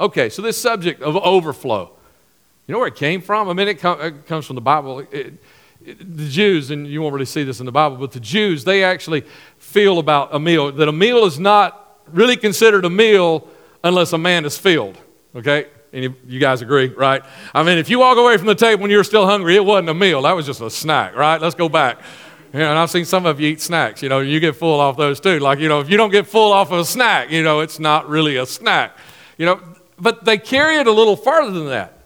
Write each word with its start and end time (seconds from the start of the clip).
Okay, 0.00 0.30
so 0.30 0.40
this 0.40 0.60
subject 0.60 1.02
of 1.02 1.16
overflow, 1.16 1.92
you 2.66 2.72
know 2.72 2.78
where 2.78 2.88
it 2.88 2.96
came 2.96 3.20
from? 3.20 3.48
I 3.48 3.52
mean, 3.52 3.68
it, 3.68 3.78
com- 3.78 4.00
it 4.00 4.26
comes 4.26 4.46
from 4.46 4.54
the 4.56 4.62
Bible. 4.62 5.00
It, 5.00 5.12
it, 5.12 5.34
the 5.84 6.28
Jews, 6.28 6.70
and 6.70 6.86
you 6.86 7.02
won't 7.02 7.12
really 7.12 7.26
see 7.26 7.42
this 7.42 7.60
in 7.60 7.66
the 7.66 7.72
Bible, 7.72 7.96
but 7.96 8.12
the 8.12 8.20
Jews, 8.20 8.64
they 8.64 8.84
actually 8.84 9.24
feel 9.58 9.98
about 9.98 10.34
a 10.34 10.38
meal 10.38 10.72
that 10.72 10.88
a 10.88 10.92
meal 10.92 11.24
is 11.24 11.38
not 11.38 12.00
really 12.12 12.36
considered 12.36 12.84
a 12.84 12.90
meal 12.90 13.46
unless 13.82 14.12
a 14.12 14.18
man 14.18 14.44
is 14.44 14.58
filled. 14.58 14.98
Okay? 15.34 15.66
And 15.92 16.04
you, 16.04 16.14
you, 16.26 16.38
guys 16.38 16.62
agree, 16.62 16.88
right? 16.88 17.22
I 17.54 17.62
mean, 17.62 17.78
if 17.78 17.90
you 17.90 17.98
walk 17.98 18.16
away 18.16 18.36
from 18.36 18.46
the 18.46 18.54
table 18.54 18.82
when 18.82 18.90
you're 18.90 19.04
still 19.04 19.26
hungry, 19.26 19.56
it 19.56 19.64
wasn't 19.64 19.88
a 19.88 19.94
meal. 19.94 20.22
That 20.22 20.32
was 20.32 20.46
just 20.46 20.60
a 20.60 20.70
snack, 20.70 21.16
right? 21.16 21.40
Let's 21.40 21.54
go 21.54 21.68
back. 21.68 21.98
Yeah, 22.52 22.70
and 22.70 22.78
I've 22.78 22.90
seen 22.90 23.04
some 23.04 23.26
of 23.26 23.40
you 23.40 23.48
eat 23.48 23.60
snacks. 23.60 24.02
You 24.02 24.08
know, 24.08 24.20
you 24.20 24.40
get 24.40 24.56
full 24.56 24.80
off 24.80 24.96
those 24.96 25.20
too. 25.20 25.38
Like, 25.38 25.58
you 25.58 25.68
know, 25.68 25.80
if 25.80 25.90
you 25.90 25.96
don't 25.96 26.10
get 26.10 26.26
full 26.26 26.52
off 26.52 26.70
of 26.72 26.80
a 26.80 26.84
snack, 26.84 27.30
you 27.30 27.42
know, 27.42 27.60
it's 27.60 27.78
not 27.78 28.08
really 28.08 28.36
a 28.36 28.46
snack. 28.46 28.96
You 29.38 29.46
know, 29.46 29.60
but 30.00 30.24
they 30.24 30.38
carry 30.38 30.76
it 30.76 30.86
a 30.86 30.92
little 30.92 31.16
farther 31.16 31.50
than 31.50 31.68
that. 31.68 31.98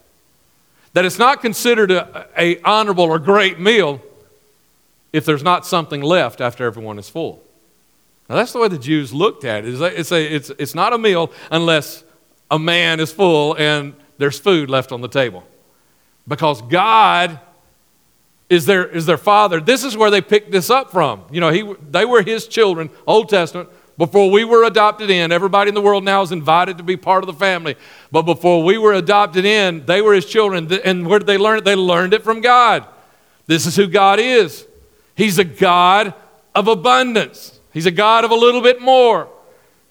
That 0.93 1.05
it's 1.05 1.19
not 1.19 1.41
considered 1.41 1.91
a, 1.91 2.29
a 2.37 2.61
honorable 2.63 3.05
or 3.05 3.19
great 3.19 3.59
meal 3.59 4.01
if 5.13 5.25
there's 5.25 5.43
not 5.43 5.67
something 5.67 6.01
left 6.03 6.41
after 6.41 6.65
everyone 6.65 6.99
is 6.99 7.09
full. 7.09 7.43
Now 8.29 8.37
that's 8.37 8.53
the 8.53 8.59
way 8.59 8.69
the 8.69 8.79
Jews 8.79 9.13
looked 9.13 9.45
at 9.45 9.65
it. 9.65 9.81
It's, 9.81 10.13
a, 10.13 10.35
it's, 10.35 10.51
it's 10.51 10.75
not 10.75 10.93
a 10.93 10.99
meal 10.99 11.33
unless 11.51 12.05
a 12.51 12.59
man 12.59 13.01
is 13.01 13.13
full 13.13 13.57
and 13.57 13.95
there's 14.19 14.39
food 14.39 14.71
left 14.71 14.93
on 14.93 15.01
the 15.01 15.09
table. 15.09 15.45
Because 16.27 16.63
God 16.63 17.39
is 18.49 18.67
their, 18.67 18.87
is 18.87 19.07
their 19.07 19.19
father. 19.19 19.61
This 19.61 19.85
is 19.85 19.97
where 19.97 20.11
they 20.11 20.21
picked 20.21 20.53
this 20.53 20.71
up 20.71 20.91
from. 20.91 21.25
You 21.31 21.41
know, 21.41 21.51
he, 21.51 21.75
they 21.91 22.05
were 22.05 22.23
his 22.23 22.47
children, 22.47 22.91
Old 23.07 23.29
Testament, 23.29 23.69
before 23.97 24.31
we 24.31 24.45
were 24.45 24.65
adopted 24.65 25.11
in. 25.11 25.33
Everybody 25.33 25.69
in 25.69 25.75
the 25.75 25.81
world 25.81 26.05
now 26.05 26.23
is 26.23 26.33
invited 26.33 26.79
to 26.79 26.85
be 26.85 26.97
part 26.97 27.23
of 27.23 27.27
the 27.27 27.35
family. 27.35 27.77
But 28.11 28.23
before 28.23 28.63
we 28.65 28.79
were 28.79 28.93
adopted 28.93 29.45
in, 29.45 29.87
they 29.87 30.03
were 30.03 30.15
his 30.15 30.27
children. 30.27 30.73
And 30.85 31.07
where 31.07 31.19
did 31.19 31.27
they 31.27 31.39
learn 31.39 31.59
it? 31.59 31.65
They 31.65 31.77
learned 31.77 32.15
it 32.15 32.25
from 32.25 32.41
God. 32.41 32.87
This 33.47 33.67
is 33.67 33.77
who 33.77 33.87
God 33.87 34.19
is. 34.19 34.67
He's 35.15 35.39
a 35.39 35.45
God 35.45 36.15
of 36.55 36.69
abundance, 36.69 37.61
He's 37.73 37.87
a 37.87 37.91
God 37.91 38.25
of 38.25 38.31
a 38.31 38.37
little 38.37 38.63
bit 38.63 38.81
more. 38.81 39.29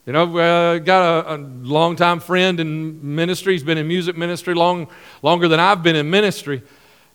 You 0.05 0.11
know, 0.11 0.38
uh, 0.38 0.79
got 0.79 1.25
a, 1.25 1.35
a 1.35 1.38
longtime 1.38 2.19
friend 2.19 2.59
in 2.59 3.15
ministry. 3.15 3.53
He's 3.53 3.63
been 3.63 3.77
in 3.77 3.88
music 3.88 4.17
ministry 4.17 4.53
long, 4.53 4.89
longer 5.21 5.47
than 5.47 5.61
I've 5.61 5.81
been 5.81 5.95
in 5.95 6.09
ministry. 6.09 6.61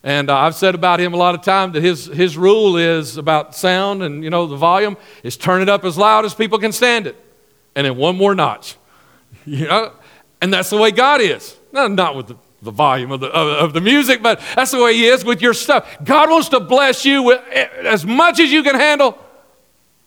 And 0.03 0.31
uh, 0.31 0.37
I've 0.37 0.55
said 0.55 0.75
about 0.75 1.01
him 1.01 1.13
a 1.13 1.17
lot 1.17 1.35
of 1.35 1.43
time 1.43 1.73
that 1.73 1.83
his, 1.83 2.07
his 2.07 2.37
rule 2.37 2.77
is 2.77 3.17
about 3.17 3.55
sound 3.55 4.03
and, 4.03 4.23
you 4.23 4.31
know, 4.31 4.47
the 4.47 4.57
volume 4.57 4.97
is 5.23 5.37
turn 5.37 5.61
it 5.61 5.69
up 5.69 5.85
as 5.85 5.99
loud 5.99 6.25
as 6.25 6.35
people 6.35 6.59
can 6.59 6.73
stand 6.73 7.07
it. 7.07 7.17
And 7.75 7.85
then 7.85 7.97
one 7.97 8.17
more 8.17 8.35
notch. 8.35 8.77
You 9.45 9.67
know? 9.67 9.93
And 10.41 10.53
that's 10.53 10.71
the 10.71 10.77
way 10.77 10.91
God 10.91 11.21
is. 11.21 11.57
No, 11.73 11.89
not 11.89 12.15
with 12.15 12.29
the, 12.29 12.37
the 12.61 12.71
volume 12.71 13.13
of 13.13 13.21
the, 13.21 13.29
of, 13.29 13.65
of 13.65 13.73
the 13.73 13.81
music, 13.81 14.23
but 14.23 14.41
that's 14.55 14.71
the 14.71 14.83
way 14.83 14.95
he 14.95 15.07
is 15.07 15.25
with 15.25 15.41
your 15.41 15.55
stuff. 15.55 15.97
God 16.05 16.31
wants 16.31 16.49
to 16.51 16.61
bless 16.61 17.05
you 17.05 17.23
with 17.23 17.43
eh, 17.51 17.67
as 17.85 18.05
much 18.05 18.41
as 18.41 18.53
you 18.53 18.63
can 18.63 18.75
handle 18.75 19.19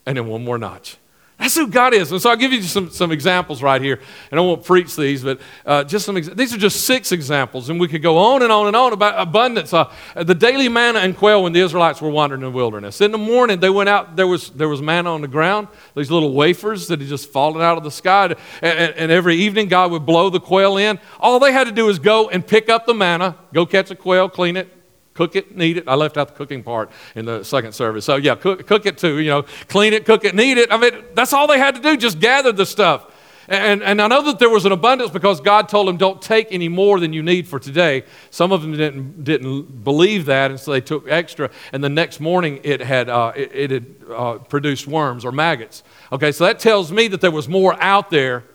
and 0.06 0.18
then 0.18 0.28
one 0.28 0.44
more 0.44 0.58
notch. 0.58 0.98
That's 1.42 1.56
who 1.56 1.66
God 1.66 1.96
is. 1.96 2.12
And 2.12 2.22
so 2.22 2.30
I'll 2.30 2.36
give 2.36 2.54
you 2.54 2.62
some, 2.62 2.92
some 2.92 3.12
examples 3.12 3.64
right 3.64 3.82
here. 3.82 4.00
And 4.30 4.40
I 4.40 4.44
won't 4.44 4.64
preach 4.64 4.96
these, 4.96 5.24
but 5.24 5.42
uh, 5.66 5.84
just 5.84 6.06
some, 6.06 6.16
ex- 6.16 6.30
these 6.30 6.54
are 6.54 6.58
just 6.58 6.86
six 6.86 7.12
examples. 7.12 7.68
And 7.68 7.80
we 7.80 7.88
could 7.88 8.04
go 8.04 8.20
on 8.20 8.44
and 8.44 8.52
on 8.52 8.68
and 8.68 8.76
on 8.76 8.94
about 8.94 9.20
abundance. 9.20 9.74
Uh, 9.74 9.92
the 10.16 10.36
daily 10.36 10.70
manna 10.70 11.00
and 11.00 11.18
quail 11.18 11.42
when 11.42 11.52
the 11.52 11.60
Israelites 11.60 12.00
were 12.00 12.12
wandering 12.12 12.42
in 12.42 12.52
the 12.52 12.56
wilderness. 12.56 13.02
In 13.02 13.12
the 13.12 13.18
morning, 13.18 13.60
they 13.60 13.72
went 13.72 13.90
out, 13.90 14.16
there 14.16 14.28
was, 14.28 14.52
there 14.52 14.70
was 14.70 14.84
manna 14.84 15.12
on 15.12 15.22
the 15.22 15.28
ground, 15.28 15.68
these 15.96 16.12
little 16.12 16.32
wafers 16.32 16.88
that 16.90 17.00
had 17.00 17.10
just 17.10 17.30
fallen 17.32 17.60
out 17.64 17.76
of 17.76 17.84
the 17.84 17.90
sky. 17.90 18.26
And, 18.26 18.38
and, 18.62 18.94
and 18.96 19.12
every 19.12 19.38
evening, 19.38 19.68
God 19.68 19.90
would 19.90 20.06
blow 20.06 20.30
the 20.30 20.40
quail 20.40 20.78
in. 20.78 21.00
All 21.20 21.40
they 21.40 21.52
had 21.52 21.66
to 21.66 21.74
do 21.74 21.88
was 21.88 21.98
go 21.98 22.30
and 22.30 22.46
pick 22.46 22.70
up 22.70 22.86
the 22.86 22.94
manna, 22.94 23.36
go 23.52 23.66
catch 23.66 23.90
a 23.90 23.96
quail, 23.96 24.30
clean 24.30 24.58
it, 24.58 24.72
Cook 25.14 25.36
it, 25.36 25.48
eat 25.60 25.78
it. 25.78 25.88
I 25.88 25.96
left 25.96 26.18
out 26.18 26.30
the 26.30 26.34
cooking 26.34 26.64
part 26.64 26.90
in 27.16 27.26
the 27.26 27.44
second 27.44 27.74
service. 27.74 28.06
So, 28.06 28.16
yeah, 28.16 28.36
cook, 28.36 28.66
cook 28.66 28.86
it 28.86 28.98
too. 28.98 29.20
You 29.20 29.30
know, 29.30 29.46
clean 29.68 29.94
it, 29.94 30.06
cook 30.06 30.24
it, 30.24 30.32
and 30.32 30.40
eat 30.40 30.58
it. 30.58 30.72
I 30.72 30.78
mean, 30.78 31.04
that's 31.14 31.34
all 31.34 31.48
they 31.48 31.60
had 31.60 31.76
to 31.76 31.82
do, 31.82 31.98
just 31.98 32.20
gather 32.20 32.52
the 32.52 32.66
stuff. 32.66 33.08
And, 33.48 33.84
and 33.84 34.02
I 34.02 34.08
know 34.08 34.22
that 34.24 34.40
there 34.40 34.50
was 34.50 34.66
an 34.66 34.72
abundance 34.72 35.12
because 35.12 35.42
God 35.42 35.68
told 35.68 35.90
them, 35.90 35.98
don't 35.98 36.22
take 36.22 36.54
any 36.54 36.70
more 36.70 37.02
than 37.02 37.12
you 37.12 37.22
need 37.22 37.48
for 37.48 37.60
today. 37.60 38.04
Some 38.30 38.54
of 38.54 38.62
them 38.62 38.72
didn't, 38.72 39.26
didn't 39.26 39.84
believe 39.84 40.28
that, 40.28 40.52
and 40.52 40.60
so 40.60 40.72
they 40.72 40.80
took 40.80 41.10
extra. 41.10 41.50
And 41.74 41.84
the 41.84 41.90
next 41.90 42.22
morning, 42.22 42.62
it 42.64 42.80
had, 42.80 43.10
uh, 43.10 43.34
it, 43.36 43.52
it, 43.54 43.72
had 43.72 43.96
uh, 44.10 44.38
produced 44.38 44.88
worms 44.88 45.26
or 45.26 45.34
maggots. 45.34 45.84
Okay, 46.14 46.32
so 46.32 46.46
that 46.46 46.60
tells 46.60 46.94
me 46.94 47.10
that 47.10 47.20
there 47.20 47.32
was 47.32 47.50
more 47.50 47.76
out 47.84 48.10
there 48.10 48.46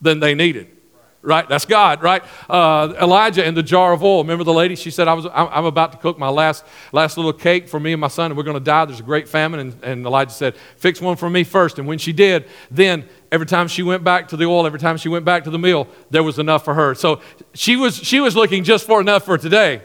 than 0.00 0.18
they 0.18 0.34
needed 0.34 0.79
right? 1.22 1.48
That's 1.48 1.64
God, 1.64 2.02
right? 2.02 2.22
Uh, 2.48 2.94
Elijah 3.00 3.44
and 3.44 3.56
the 3.56 3.62
jar 3.62 3.92
of 3.92 4.02
oil. 4.02 4.22
Remember 4.22 4.44
the 4.44 4.52
lady? 4.52 4.74
She 4.74 4.90
said, 4.90 5.08
I 5.08 5.14
was, 5.14 5.26
I'm 5.32 5.64
about 5.64 5.92
to 5.92 5.98
cook 5.98 6.18
my 6.18 6.28
last, 6.28 6.64
last 6.92 7.16
little 7.16 7.32
cake 7.32 7.68
for 7.68 7.78
me 7.78 7.92
and 7.92 8.00
my 8.00 8.08
son, 8.08 8.30
and 8.30 8.36
we're 8.36 8.44
going 8.44 8.56
to 8.56 8.64
die. 8.64 8.86
There's 8.86 9.00
a 9.00 9.04
great 9.04 9.28
famine. 9.28 9.60
And, 9.60 9.84
and 9.84 10.06
Elijah 10.06 10.32
said, 10.32 10.56
Fix 10.76 11.00
one 11.00 11.16
for 11.16 11.28
me 11.28 11.44
first. 11.44 11.78
And 11.78 11.86
when 11.86 11.98
she 11.98 12.12
did, 12.12 12.46
then 12.70 13.08
every 13.30 13.46
time 13.46 13.68
she 13.68 13.82
went 13.82 14.02
back 14.02 14.28
to 14.28 14.36
the 14.36 14.44
oil, 14.44 14.66
every 14.66 14.80
time 14.80 14.96
she 14.96 15.08
went 15.08 15.24
back 15.24 15.44
to 15.44 15.50
the 15.50 15.58
meal, 15.58 15.88
there 16.10 16.22
was 16.22 16.38
enough 16.38 16.64
for 16.64 16.74
her. 16.74 16.94
So 16.94 17.20
she 17.54 17.76
was, 17.76 17.96
she 17.96 18.20
was 18.20 18.34
looking 18.34 18.64
just 18.64 18.86
for 18.86 19.00
enough 19.00 19.24
for 19.24 19.36
today. 19.36 19.82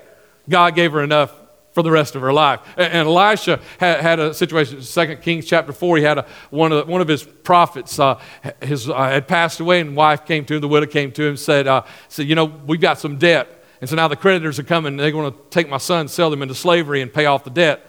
God 0.48 0.76
gave 0.76 0.92
her 0.94 1.04
enough 1.04 1.34
for 1.76 1.84
the 1.84 1.92
rest 1.92 2.16
of 2.16 2.22
her 2.22 2.32
life. 2.32 2.62
And 2.78 3.08
Elisha 3.08 3.60
had, 3.80 4.00
had 4.00 4.20
a 4.20 4.34
situation, 4.34 4.82
2 4.82 5.18
Kings 5.18 5.46
chapter 5.46 5.74
4, 5.74 5.98
he 5.98 6.04
had 6.04 6.20
a, 6.20 6.26
one, 6.50 6.72
of 6.72 6.88
one 6.88 7.02
of 7.02 7.08
his 7.10 7.24
prophets 7.24 8.00
uh, 8.00 8.20
his, 8.62 8.90
uh, 8.90 8.96
had 8.96 9.28
passed 9.28 9.60
away, 9.60 9.82
and 9.82 9.94
wife 9.94 10.26
came 10.26 10.46
to 10.46 10.56
him, 10.56 10.62
the 10.62 10.70
widow 10.70 10.86
came 10.86 11.12
to 11.12 11.24
him, 11.24 11.36
said, 11.36 11.68
uh, 11.68 11.84
said, 12.08 12.28
You 12.28 12.36
know, 12.36 12.46
we've 12.46 12.80
got 12.80 12.98
some 12.98 13.18
debt. 13.18 13.62
And 13.82 13.90
so 13.90 13.98
now 13.98 14.08
the 14.08 14.16
creditors 14.16 14.58
are 14.58 14.64
coming, 14.64 14.96
they're 14.96 15.12
going 15.12 15.32
to 15.32 15.38
take 15.50 15.68
my 15.68 15.78
son, 15.78 16.08
sell 16.08 16.30
them 16.30 16.42
into 16.42 16.56
slavery, 16.56 17.02
and 17.02 17.14
pay 17.14 17.26
off 17.26 17.44
the 17.44 17.50
debt. 17.50 17.86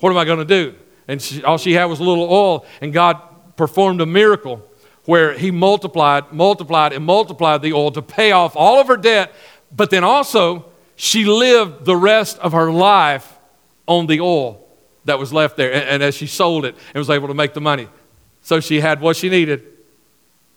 What 0.00 0.10
am 0.10 0.18
I 0.18 0.24
going 0.24 0.40
to 0.40 0.44
do? 0.44 0.74
And 1.06 1.22
she, 1.22 1.44
all 1.44 1.58
she 1.58 1.74
had 1.74 1.84
was 1.84 2.00
a 2.00 2.04
little 2.04 2.30
oil, 2.30 2.66
and 2.80 2.92
God 2.92 3.56
performed 3.56 4.00
a 4.00 4.06
miracle 4.06 4.68
where 5.04 5.38
he 5.38 5.52
multiplied, 5.52 6.32
multiplied, 6.32 6.92
and 6.92 7.04
multiplied 7.04 7.62
the 7.62 7.72
oil 7.72 7.92
to 7.92 8.02
pay 8.02 8.32
off 8.32 8.56
all 8.56 8.80
of 8.80 8.88
her 8.88 8.96
debt, 8.96 9.32
but 9.70 9.90
then 9.90 10.02
also 10.02 10.66
she 10.98 11.24
lived 11.24 11.84
the 11.84 11.96
rest 11.96 12.38
of 12.40 12.50
her 12.52 12.72
life 12.72 13.38
on 13.86 14.08
the 14.08 14.20
oil 14.20 14.66
that 15.04 15.16
was 15.16 15.32
left 15.32 15.56
there. 15.56 15.72
And, 15.72 15.84
and, 15.88 16.02
as 16.02 16.16
she 16.16 16.26
sold 16.26 16.64
it 16.64 16.74
and 16.88 16.98
was 16.98 17.08
able 17.08 17.28
to 17.28 17.34
make 17.34 17.54
the 17.54 17.60
money. 17.60 17.88
So 18.42 18.58
she 18.58 18.80
had 18.80 19.00
what 19.00 19.16
she 19.16 19.28
needed 19.28 19.64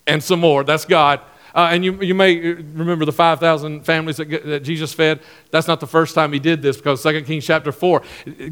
and 0.04 0.22
some 0.22 0.40
more. 0.40 0.64
That's 0.64 0.84
God. 0.84 1.20
Uh, 1.54 1.68
and 1.70 1.84
you, 1.84 2.02
you 2.02 2.14
may 2.14 2.40
remember 2.40 3.04
the 3.04 3.12
5,000 3.12 3.84
families 3.84 4.16
that, 4.16 4.44
that, 4.44 4.60
Jesus 4.64 4.92
fed. 4.92 5.20
That's 5.52 5.68
not 5.68 5.78
the 5.78 5.86
first 5.86 6.12
time 6.12 6.32
he 6.32 6.40
did 6.40 6.60
this 6.60 6.76
because 6.76 7.04
2 7.04 7.22
Kings 7.22 7.46
chapter 7.46 7.70
4, 7.70 8.02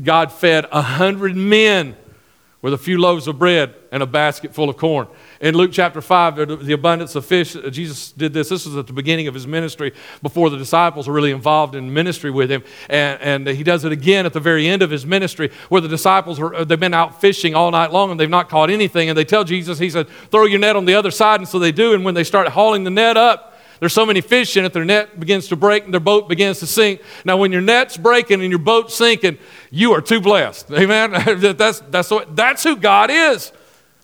God 0.04 0.30
fed 0.30 0.66
100 0.70 1.34
men 1.34 1.96
with 2.62 2.75
a 2.75 2.78
few 2.78 2.98
loaves 2.98 3.26
of 3.26 3.38
bread 3.38 3.75
and 3.91 4.03
a 4.03 4.06
basket 4.06 4.54
full 4.54 4.69
of 4.69 4.76
corn. 4.76 5.09
In 5.41 5.54
Luke 5.54 5.71
chapter 5.72 6.03
5, 6.03 6.65
the 6.65 6.72
abundance 6.72 7.15
of 7.15 7.25
fish, 7.25 7.56
uh, 7.56 7.71
Jesus 7.71 8.12
did 8.12 8.34
this. 8.34 8.50
This 8.50 8.66
was 8.66 8.76
at 8.76 8.87
the 8.87 8.93
beginning 8.93 9.28
of 9.28 9.34
his 9.34 9.47
ministry 9.47 9.93
before 10.22 10.50
the 10.50 10.59
disciples 10.59 11.09
were 11.09 11.15
really 11.15 11.31
involved 11.31 11.75
in 11.75 11.93
ministry 11.93 12.31
with 12.31 12.50
him. 12.50 12.62
And, 12.91 13.47
and 13.47 13.56
he 13.56 13.62
does 13.62 13.84
it 13.84 13.93
again 13.93 14.26
at 14.26 14.34
the 14.34 14.41
very 14.41 14.69
end 14.69 14.82
of 14.82 14.91
his 14.91 15.06
ministry 15.06 15.50
where 15.70 15.81
the 15.81 15.88
disciples, 15.88 16.38
are, 16.38 16.54
uh, 16.54 16.65
they've 16.65 16.78
been 16.78 16.93
out 16.93 17.20
fishing 17.20 17.54
all 17.54 17.70
night 17.70 17.93
long 17.93 18.10
and 18.10 18.20
they've 18.20 18.28
not 18.28 18.50
caught 18.50 18.69
anything. 18.69 19.09
And 19.09 19.16
they 19.16 19.25
tell 19.25 19.44
Jesus, 19.44 19.78
he 19.78 19.88
said, 19.88 20.09
throw 20.31 20.44
your 20.44 20.60
net 20.60 20.76
on 20.76 20.84
the 20.84 20.94
other 20.94 21.10
side. 21.10 21.41
And 21.41 21.49
so 21.49 21.59
they 21.59 21.72
do. 21.72 21.94
And 21.94 22.04
when 22.04 22.15
they 22.15 22.25
start 22.25 22.47
hauling 22.49 22.84
the 22.84 22.91
net 22.91 23.16
up, 23.16 23.50
there's 23.80 23.94
so 23.94 24.06
many 24.06 24.20
fish 24.20 24.56
in 24.56 24.64
it, 24.64 24.72
their 24.72 24.84
net 24.84 25.18
begins 25.18 25.48
to 25.48 25.56
break 25.56 25.84
and 25.84 25.92
their 25.92 26.00
boat 26.00 26.28
begins 26.28 26.60
to 26.60 26.66
sink. 26.66 27.00
Now, 27.24 27.38
when 27.38 27.50
your 27.50 27.62
net's 27.62 27.96
breaking 27.96 28.42
and 28.42 28.50
your 28.50 28.58
boat's 28.58 28.94
sinking, 28.94 29.38
you 29.70 29.92
are 29.92 30.02
too 30.02 30.20
blessed. 30.20 30.70
Amen? 30.72 31.12
that's, 31.56 31.80
that's, 31.80 32.10
what, 32.10 32.36
that's 32.36 32.62
who 32.62 32.76
God 32.76 33.10
is. 33.10 33.52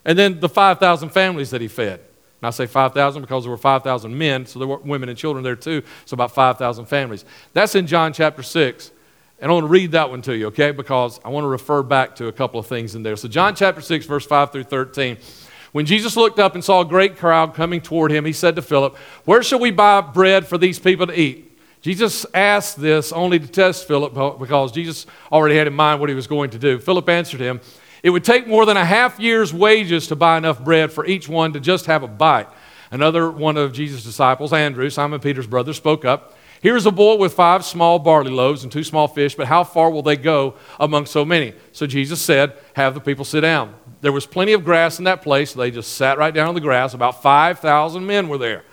And 0.04 0.18
then 0.18 0.40
the 0.40 0.48
5,000 0.48 1.10
families 1.10 1.50
that 1.50 1.60
he 1.60 1.68
fed. 1.68 2.00
And 2.40 2.48
I 2.48 2.50
say 2.50 2.66
5,000 2.66 3.22
because 3.22 3.44
there 3.44 3.50
were 3.50 3.56
5,000 3.56 4.16
men, 4.16 4.46
so 4.46 4.58
there 4.58 4.68
were 4.68 4.78
women 4.78 5.08
and 5.08 5.18
children 5.18 5.44
there 5.44 5.56
too, 5.56 5.82
so 6.04 6.14
about 6.14 6.32
5,000 6.32 6.86
families. 6.86 7.24
That's 7.52 7.74
in 7.74 7.86
John 7.86 8.12
chapter 8.12 8.42
6. 8.42 8.92
And 9.38 9.50
I 9.50 9.54
want 9.54 9.64
to 9.64 9.68
read 9.68 9.92
that 9.92 10.08
one 10.08 10.22
to 10.22 10.34
you, 10.34 10.46
okay? 10.46 10.70
Because 10.70 11.20
I 11.22 11.28
want 11.28 11.44
to 11.44 11.48
refer 11.48 11.82
back 11.82 12.16
to 12.16 12.28
a 12.28 12.32
couple 12.32 12.58
of 12.58 12.66
things 12.66 12.94
in 12.94 13.02
there. 13.02 13.16
So, 13.16 13.28
John 13.28 13.54
chapter 13.54 13.82
6, 13.82 14.06
verse 14.06 14.24
5 14.24 14.50
through 14.50 14.64
13. 14.64 15.18
When 15.76 15.84
Jesus 15.84 16.16
looked 16.16 16.38
up 16.38 16.54
and 16.54 16.64
saw 16.64 16.80
a 16.80 16.86
great 16.86 17.18
crowd 17.18 17.52
coming 17.52 17.82
toward 17.82 18.10
him, 18.10 18.24
he 18.24 18.32
said 18.32 18.56
to 18.56 18.62
Philip, 18.62 18.96
Where 19.26 19.42
shall 19.42 19.58
we 19.58 19.70
buy 19.70 20.00
bread 20.00 20.46
for 20.46 20.56
these 20.56 20.78
people 20.78 21.06
to 21.06 21.12
eat? 21.12 21.54
Jesus 21.82 22.24
asked 22.32 22.80
this 22.80 23.12
only 23.12 23.38
to 23.38 23.46
test 23.46 23.86
Philip 23.86 24.38
because 24.38 24.72
Jesus 24.72 25.04
already 25.30 25.54
had 25.54 25.66
in 25.66 25.74
mind 25.74 26.00
what 26.00 26.08
he 26.08 26.14
was 26.14 26.26
going 26.26 26.48
to 26.48 26.58
do. 26.58 26.78
Philip 26.78 27.06
answered 27.10 27.40
him, 27.40 27.60
It 28.02 28.08
would 28.08 28.24
take 28.24 28.46
more 28.46 28.64
than 28.64 28.78
a 28.78 28.86
half 28.86 29.20
year's 29.20 29.52
wages 29.52 30.06
to 30.06 30.16
buy 30.16 30.38
enough 30.38 30.64
bread 30.64 30.92
for 30.92 31.04
each 31.04 31.28
one 31.28 31.52
to 31.52 31.60
just 31.60 31.84
have 31.84 32.02
a 32.02 32.08
bite. 32.08 32.48
Another 32.90 33.30
one 33.30 33.58
of 33.58 33.74
Jesus' 33.74 34.02
disciples, 34.02 34.54
Andrew, 34.54 34.88
Simon 34.88 35.20
Peter's 35.20 35.46
brother, 35.46 35.74
spoke 35.74 36.06
up. 36.06 36.35
Here's 36.62 36.86
a 36.86 36.90
boy 36.90 37.16
with 37.16 37.34
five 37.34 37.64
small 37.64 37.98
barley 37.98 38.30
loaves 38.30 38.62
and 38.62 38.72
two 38.72 38.84
small 38.84 39.08
fish, 39.08 39.34
but 39.34 39.46
how 39.46 39.64
far 39.64 39.90
will 39.90 40.02
they 40.02 40.16
go 40.16 40.54
among 40.80 41.06
so 41.06 41.24
many? 41.24 41.54
So 41.72 41.86
Jesus 41.86 42.20
said, 42.20 42.54
Have 42.74 42.94
the 42.94 43.00
people 43.00 43.24
sit 43.24 43.42
down. 43.42 43.74
There 44.00 44.12
was 44.12 44.26
plenty 44.26 44.52
of 44.52 44.64
grass 44.64 44.98
in 44.98 45.04
that 45.04 45.22
place. 45.22 45.52
So 45.52 45.60
they 45.60 45.70
just 45.70 45.94
sat 45.94 46.18
right 46.18 46.32
down 46.32 46.48
on 46.48 46.54
the 46.54 46.60
grass. 46.60 46.94
About 46.94 47.22
5,000 47.22 48.06
men 48.06 48.28
were 48.28 48.38
there. 48.38 48.64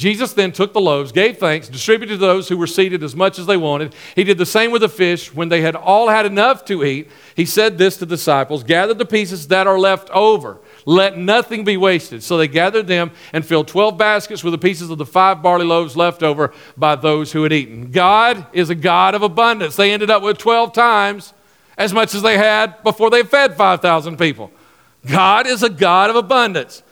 Jesus 0.00 0.32
then 0.32 0.50
took 0.50 0.72
the 0.72 0.80
loaves, 0.80 1.12
gave 1.12 1.36
thanks, 1.36 1.68
distributed 1.68 2.14
to 2.14 2.18
those 2.18 2.48
who 2.48 2.56
were 2.56 2.66
seated 2.66 3.02
as 3.02 3.14
much 3.14 3.38
as 3.38 3.44
they 3.44 3.58
wanted. 3.58 3.94
He 4.14 4.24
did 4.24 4.38
the 4.38 4.46
same 4.46 4.70
with 4.70 4.80
the 4.80 4.88
fish. 4.88 5.34
When 5.34 5.50
they 5.50 5.60
had 5.60 5.76
all 5.76 6.08
had 6.08 6.24
enough 6.24 6.64
to 6.66 6.82
eat, 6.82 7.10
he 7.36 7.44
said 7.44 7.76
this 7.76 7.98
to 7.98 8.06
the 8.06 8.16
disciples 8.16 8.64
Gather 8.64 8.94
the 8.94 9.04
pieces 9.04 9.48
that 9.48 9.66
are 9.66 9.78
left 9.78 10.08
over. 10.08 10.58
Let 10.86 11.16
nothing 11.16 11.64
be 11.64 11.76
wasted. 11.76 12.22
So 12.22 12.36
they 12.36 12.48
gathered 12.48 12.86
them 12.86 13.10
and 13.32 13.44
filled 13.44 13.68
12 13.68 13.98
baskets 13.98 14.42
with 14.42 14.52
the 14.52 14.58
pieces 14.58 14.90
of 14.90 14.98
the 14.98 15.06
five 15.06 15.42
barley 15.42 15.64
loaves 15.64 15.96
left 15.96 16.22
over 16.22 16.52
by 16.76 16.96
those 16.96 17.32
who 17.32 17.42
had 17.42 17.52
eaten. 17.52 17.90
God 17.90 18.46
is 18.52 18.70
a 18.70 18.74
God 18.74 19.14
of 19.14 19.22
abundance. 19.22 19.76
They 19.76 19.92
ended 19.92 20.10
up 20.10 20.22
with 20.22 20.38
12 20.38 20.72
times 20.72 21.32
as 21.76 21.92
much 21.92 22.14
as 22.14 22.22
they 22.22 22.36
had 22.36 22.82
before 22.82 23.10
they 23.10 23.22
fed 23.22 23.56
5,000 23.56 24.18
people. 24.18 24.50
God 25.06 25.46
is 25.46 25.62
a 25.62 25.70
God 25.70 26.10
of 26.10 26.16
abundance. 26.16 26.82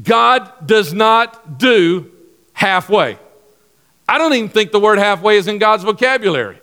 God 0.00 0.66
does 0.66 0.92
not 0.92 1.58
do 1.58 2.10
halfway. 2.52 3.18
I 4.08 4.18
don't 4.18 4.32
even 4.34 4.48
think 4.48 4.70
the 4.70 4.80
word 4.80 4.98
halfway 4.98 5.36
is 5.36 5.48
in 5.48 5.58
God's 5.58 5.84
vocabulary. 5.84 6.60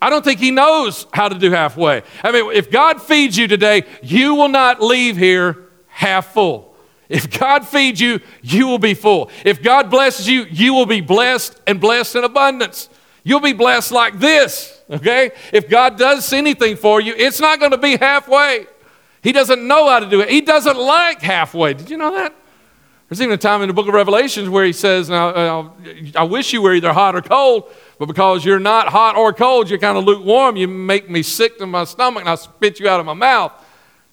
I 0.00 0.10
don't 0.10 0.24
think 0.24 0.38
He 0.40 0.50
knows 0.50 1.06
how 1.12 1.28
to 1.28 1.38
do 1.38 1.50
halfway. 1.50 2.02
I 2.22 2.32
mean, 2.32 2.52
if 2.52 2.70
God 2.70 3.02
feeds 3.02 3.36
you 3.36 3.48
today, 3.48 3.84
you 4.02 4.34
will 4.34 4.48
not 4.48 4.80
leave 4.80 5.16
here 5.16 5.67
half 5.98 6.32
full. 6.32 6.76
If 7.08 7.36
God 7.40 7.66
feeds 7.66 8.00
you, 8.00 8.20
you 8.40 8.68
will 8.68 8.78
be 8.78 8.94
full. 8.94 9.30
If 9.44 9.60
God 9.60 9.90
blesses 9.90 10.28
you, 10.28 10.44
you 10.44 10.72
will 10.72 10.86
be 10.86 11.00
blessed 11.00 11.60
and 11.66 11.80
blessed 11.80 12.14
in 12.14 12.22
abundance. 12.22 12.88
You'll 13.24 13.40
be 13.40 13.52
blessed 13.52 13.90
like 13.90 14.20
this, 14.20 14.80
okay? 14.88 15.32
If 15.52 15.68
God 15.68 15.98
does 15.98 16.32
anything 16.32 16.76
for 16.76 17.00
you, 17.00 17.14
it's 17.16 17.40
not 17.40 17.58
going 17.58 17.72
to 17.72 17.78
be 17.78 17.96
halfway. 17.96 18.66
He 19.24 19.32
doesn't 19.32 19.66
know 19.66 19.88
how 19.88 19.98
to 19.98 20.08
do 20.08 20.20
it. 20.20 20.30
He 20.30 20.40
doesn't 20.40 20.78
like 20.78 21.20
halfway. 21.20 21.74
Did 21.74 21.90
you 21.90 21.96
know 21.96 22.12
that? 22.12 22.32
There's 23.08 23.20
even 23.20 23.34
a 23.34 23.38
time 23.38 23.62
in 23.62 23.68
the 23.68 23.74
book 23.74 23.88
of 23.88 23.94
Revelations 23.94 24.48
where 24.48 24.64
he 24.64 24.72
says, 24.72 25.08
Now, 25.08 25.28
uh, 25.30 25.70
I 26.14 26.22
wish 26.22 26.52
you 26.52 26.62
were 26.62 26.74
either 26.74 26.92
hot 26.92 27.16
or 27.16 27.22
cold, 27.22 27.72
but 27.98 28.06
because 28.06 28.44
you're 28.44 28.60
not 28.60 28.86
hot 28.86 29.16
or 29.16 29.32
cold, 29.32 29.68
you're 29.68 29.80
kind 29.80 29.98
of 29.98 30.04
lukewarm, 30.04 30.54
you 30.54 30.68
make 30.68 31.10
me 31.10 31.22
sick 31.24 31.58
to 31.58 31.66
my 31.66 31.82
stomach 31.84 32.20
and 32.20 32.30
I 32.30 32.36
spit 32.36 32.78
you 32.78 32.88
out 32.88 33.00
of 33.00 33.06
my 33.06 33.14
mouth. 33.14 33.52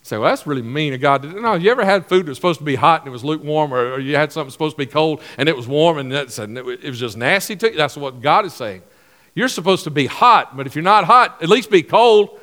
Say, 0.06 0.20
well, 0.20 0.30
that's 0.30 0.46
really 0.46 0.62
mean 0.62 0.94
of 0.94 1.02
God. 1.02 1.24
No, 1.24 1.56
you 1.56 1.72
ever 1.72 1.84
had 1.84 2.06
food 2.06 2.28
that 2.28 2.30
was 2.30 2.38
supposed 2.38 2.60
to 2.60 2.64
be 2.64 2.76
hot 2.76 3.02
and 3.02 3.08
it 3.08 3.12
was 3.12 3.24
lukewarm, 3.24 3.74
or, 3.74 3.94
or 3.94 4.00
you 4.00 4.16
had 4.16 4.32
something 4.32 4.52
supposed 4.52 4.76
to 4.76 4.78
be 4.78 4.86
cold 4.86 5.20
and 5.36 5.50
it 5.50 5.58
was 5.58 5.68
warm 5.68 5.98
and 5.98 6.14
it 6.14 6.84
was 6.84 7.00
just 7.00 7.18
nasty 7.18 7.56
to 7.56 7.72
you? 7.72 7.76
That's 7.76 7.98
what 7.98 8.22
God 8.22 8.46
is 8.46 8.54
saying. 8.54 8.84
You're 9.34 9.48
supposed 9.48 9.86
to 9.86 9.90
be 9.90 10.06
hot, 10.06 10.56
but 10.56 10.68
if 10.68 10.76
you're 10.76 10.84
not 10.84 11.06
hot, 11.06 11.42
at 11.42 11.50
least 11.50 11.72
be 11.72 11.82
cold. 11.82 12.40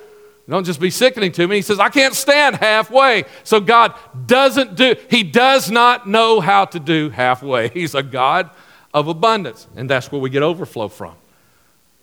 Don't 0.49 0.65
just 0.65 0.81
be 0.81 0.91
sickening 0.91 1.31
to 1.31 1.47
me. 1.47 1.55
He 1.55 1.63
says, 1.63 1.79
I 1.79 1.89
can't 1.89 2.15
stand 2.15 2.57
halfway. 2.57 3.27
So 3.45 3.61
God 3.61 3.95
doesn't 4.27 4.75
do, 4.75 4.97
He 5.09 5.23
does 5.23 5.71
not 5.71 6.09
know 6.09 6.41
how 6.41 6.65
to 6.65 6.81
do 6.81 7.11
halfway. 7.11 7.69
He's 7.73 7.95
a 7.95 8.03
God 8.03 8.51
of 8.93 9.07
abundance. 9.07 9.69
And 9.77 9.89
that's 9.89 10.11
where 10.11 10.21
we 10.21 10.31
get 10.31 10.43
overflow 10.43 10.89
from. 10.89 11.15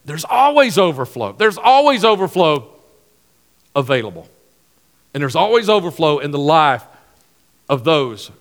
There's 0.05 0.23
always 0.23 0.77
overflow. 0.77 1.33
There's 1.33 1.57
always 1.57 2.05
overflow 2.05 2.69
available. 3.75 4.29
And 5.13 5.21
there's 5.21 5.35
always 5.35 5.69
overflow 5.69 6.19
in 6.19 6.31
the 6.31 6.39
life 6.39 6.85
of 7.67 7.83
those 7.83 8.31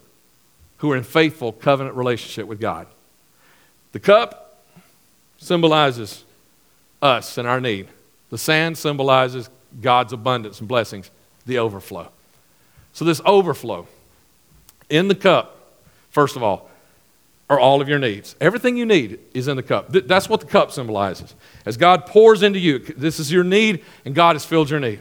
who 0.79 0.93
are 0.93 0.97
in 0.97 1.03
faithful 1.03 1.53
covenant 1.53 1.97
relationship 1.97 2.47
with 2.47 2.61
God. 2.61 2.87
The 3.93 4.01
cup 4.01 4.65
symbolizes 5.39 6.25
us 7.01 7.39
and 7.39 7.49
our 7.49 7.61
need. 7.61 7.89
The 8.31 8.39
sand 8.39 8.77
symbolizes 8.77 9.49
God's 9.81 10.13
abundance 10.13 10.61
and 10.61 10.69
blessings, 10.69 11.11
the 11.47 11.59
overflow. 11.59 12.11
So, 12.93 13.05
this 13.05 13.21
overflow 13.25 13.87
in 14.89 15.09
the 15.09 15.15
cup, 15.15 15.73
first 16.11 16.37
of 16.37 16.43
all, 16.43 16.71
are 17.51 17.59
all 17.59 17.81
of 17.81 17.89
your 17.89 17.99
needs. 17.99 18.37
Everything 18.41 18.77
you 18.77 18.85
need 18.85 19.19
is 19.33 19.49
in 19.49 19.57
the 19.57 19.63
cup. 19.63 19.89
That's 19.91 20.29
what 20.29 20.41
the 20.41 20.47
cup 20.47 20.71
symbolizes. 20.71 21.35
As 21.65 21.77
God 21.77 22.07
pours 22.07 22.43
into 22.43 22.59
you, 22.59 22.79
this 22.79 23.19
is 23.19 23.33
your 23.33 23.45
need, 23.45 23.85
and 24.05 24.15
God 24.15 24.35
has 24.35 24.45
filled 24.45 24.69
your 24.69 24.81
need. 24.81 25.01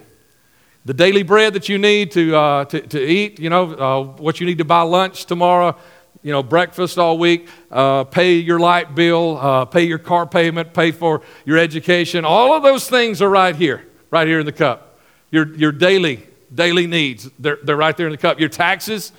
The 0.87 0.93
daily 0.93 1.23
bread 1.23 1.51
that 1.51 1.67
you 1.67 1.77
need 1.77 2.11
to, 2.11 2.33
uh, 2.33 2.65
to, 2.65 2.79
to, 2.79 3.05
eat, 3.05 3.41
you 3.41 3.49
know, 3.49 3.73
uh, 3.73 4.03
what 4.21 4.39
you 4.39 4.45
need 4.45 4.59
to 4.59 4.63
buy 4.63 4.83
lunch 4.83 5.25
tomorrow, 5.25 5.75
you 6.23 6.31
know, 6.31 6.41
breakfast 6.41 6.97
all 6.97 7.17
week, 7.17 7.49
uh, 7.69 8.05
pay 8.05 8.35
your 8.35 8.57
light 8.57 8.95
bill, 8.95 9.37
uh, 9.37 9.65
pay 9.65 9.83
your 9.83 9.97
car 9.97 10.25
payment, 10.25 10.73
pay 10.73 10.91
for 10.91 11.23
your 11.43 11.57
education. 11.57 12.23
All 12.23 12.53
of 12.53 12.63
those 12.63 12.89
things 12.89 13.21
are 13.21 13.29
right 13.29 13.53
here 13.53 13.85
right 14.11 14.29
here 14.29 14.39
in 14.39 14.45
the 14.45 14.53
cup. 14.53 14.99
Your, 15.29 15.53
your 15.57 15.73
daily, 15.73 16.25
daily 16.55 16.87
needs, 16.87 17.29
they're, 17.37 17.59
they're 17.61 17.75
right 17.75 17.97
there 17.97 18.07
in 18.07 18.11
the 18.11 18.17
cup. 18.17 18.39
Your 18.39 18.47
taxes, 18.47 19.11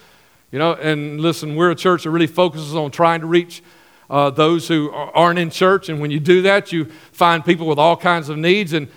you 0.50 0.58
know, 0.58 0.72
and 0.72 1.20
listen, 1.20 1.54
we're 1.54 1.72
a 1.72 1.76
church 1.76 2.04
that 2.04 2.10
really 2.10 2.26
focuses 2.26 2.74
on 2.74 2.90
trying 2.90 3.20
to 3.20 3.26
reach 3.26 3.62
uh, 4.08 4.30
those 4.30 4.68
who 4.68 4.90
aren't 4.90 5.38
in 5.38 5.50
church. 5.50 5.90
And 5.90 6.00
when 6.00 6.10
you 6.10 6.18
do 6.18 6.40
that, 6.42 6.72
you 6.72 6.86
find 7.12 7.44
people 7.44 7.66
with 7.66 7.78
all 7.78 7.94
kinds 7.94 8.30
of 8.30 8.38
needs. 8.38 8.72
And 8.72 8.88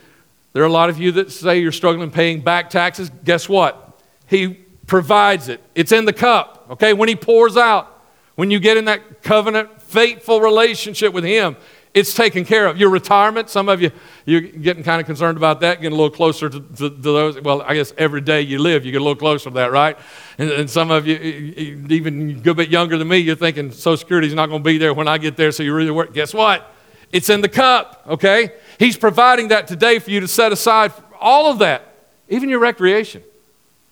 there 0.54 0.64
are 0.64 0.68
a 0.68 0.72
lot 0.72 0.90
of 0.90 1.00
you 1.00 1.12
that 1.14 1.32
say 1.32 1.60
you're 1.60 1.72
struggling 1.72 2.12
paying 2.12 2.42
back 2.42 2.70
taxes. 2.70 3.10
Guess 3.24 3.48
what? 3.48 4.00
He 4.28 4.60
provides 4.88 5.48
it, 5.48 5.62
it's 5.76 5.92
in 5.92 6.06
the 6.06 6.14
cup, 6.14 6.68
okay? 6.72 6.94
When 6.94 7.08
He 7.08 7.16
pours 7.16 7.56
out, 7.56 7.88
when 8.36 8.52
you 8.52 8.60
get 8.60 8.78
in 8.78 8.86
that 8.86 9.22
covenant, 9.24 9.82
faithful 9.82 10.42
relationship 10.42 11.14
with 11.14 11.24
Him, 11.24 11.56
it's 11.94 12.14
taken 12.14 12.46
care 12.46 12.68
of. 12.68 12.78
Your 12.78 12.90
retirement, 12.90 13.50
some 13.50 13.68
of 13.68 13.82
you, 13.82 13.92
you're 14.26 14.42
getting 14.42 14.84
kind 14.84 15.02
of 15.02 15.06
concerned 15.06 15.38
about 15.38 15.60
that, 15.62 15.82
getting 15.82 15.94
a 15.94 16.02
little 16.02 16.16
closer 16.16 16.50
to, 16.50 16.60
to, 16.60 16.90
to, 16.90 16.90
those. 16.90 17.42
Well, 17.42 17.62
I 17.62 17.74
guess 17.74 17.94
every 17.98 18.22
day 18.22 18.42
you 18.42 18.60
live, 18.60 18.86
you 18.86 18.92
get 18.92 19.02
a 19.02 19.04
little 19.04 19.18
closer 19.18 19.50
to 19.50 19.56
that, 19.56 19.72
right? 19.72 19.98
And, 20.38 20.50
and 20.52 20.70
some 20.70 20.90
of 20.90 21.06
you, 21.06 21.16
even 21.18 22.30
a 22.30 22.34
good 22.36 22.56
bit 22.56 22.70
younger 22.70 22.98
than 22.98 23.10
me, 23.10 23.18
you're 23.18 23.36
thinking 23.36 23.72
Social 23.72 23.98
Security's 23.98 24.34
not 24.34 24.48
going 24.48 24.62
to 24.62 24.68
be 24.68 24.78
there 24.78 24.94
when 24.94 25.08
I 25.08 25.18
get 25.18 25.36
there, 25.36 25.52
so 25.52 25.64
you 25.64 25.74
really 25.74 25.92
work. 25.92 26.14
Guess 26.14 26.34
what? 26.34 26.74
It's 27.12 27.30
in 27.30 27.42
the 27.42 27.50
cup, 27.50 28.04
okay? 28.08 28.54
He's 28.80 28.98
providing 28.98 29.50
that 29.50 29.68
today 29.68 30.00
for 30.00 30.12
you 30.12 30.20
to 30.22 30.28
set 30.28 30.52
aside 30.52 30.92
all 31.20 31.52
of 31.52 31.60
that, 31.60 31.94
even 32.30 32.50
your 32.50 32.60
recreation. 32.60 33.24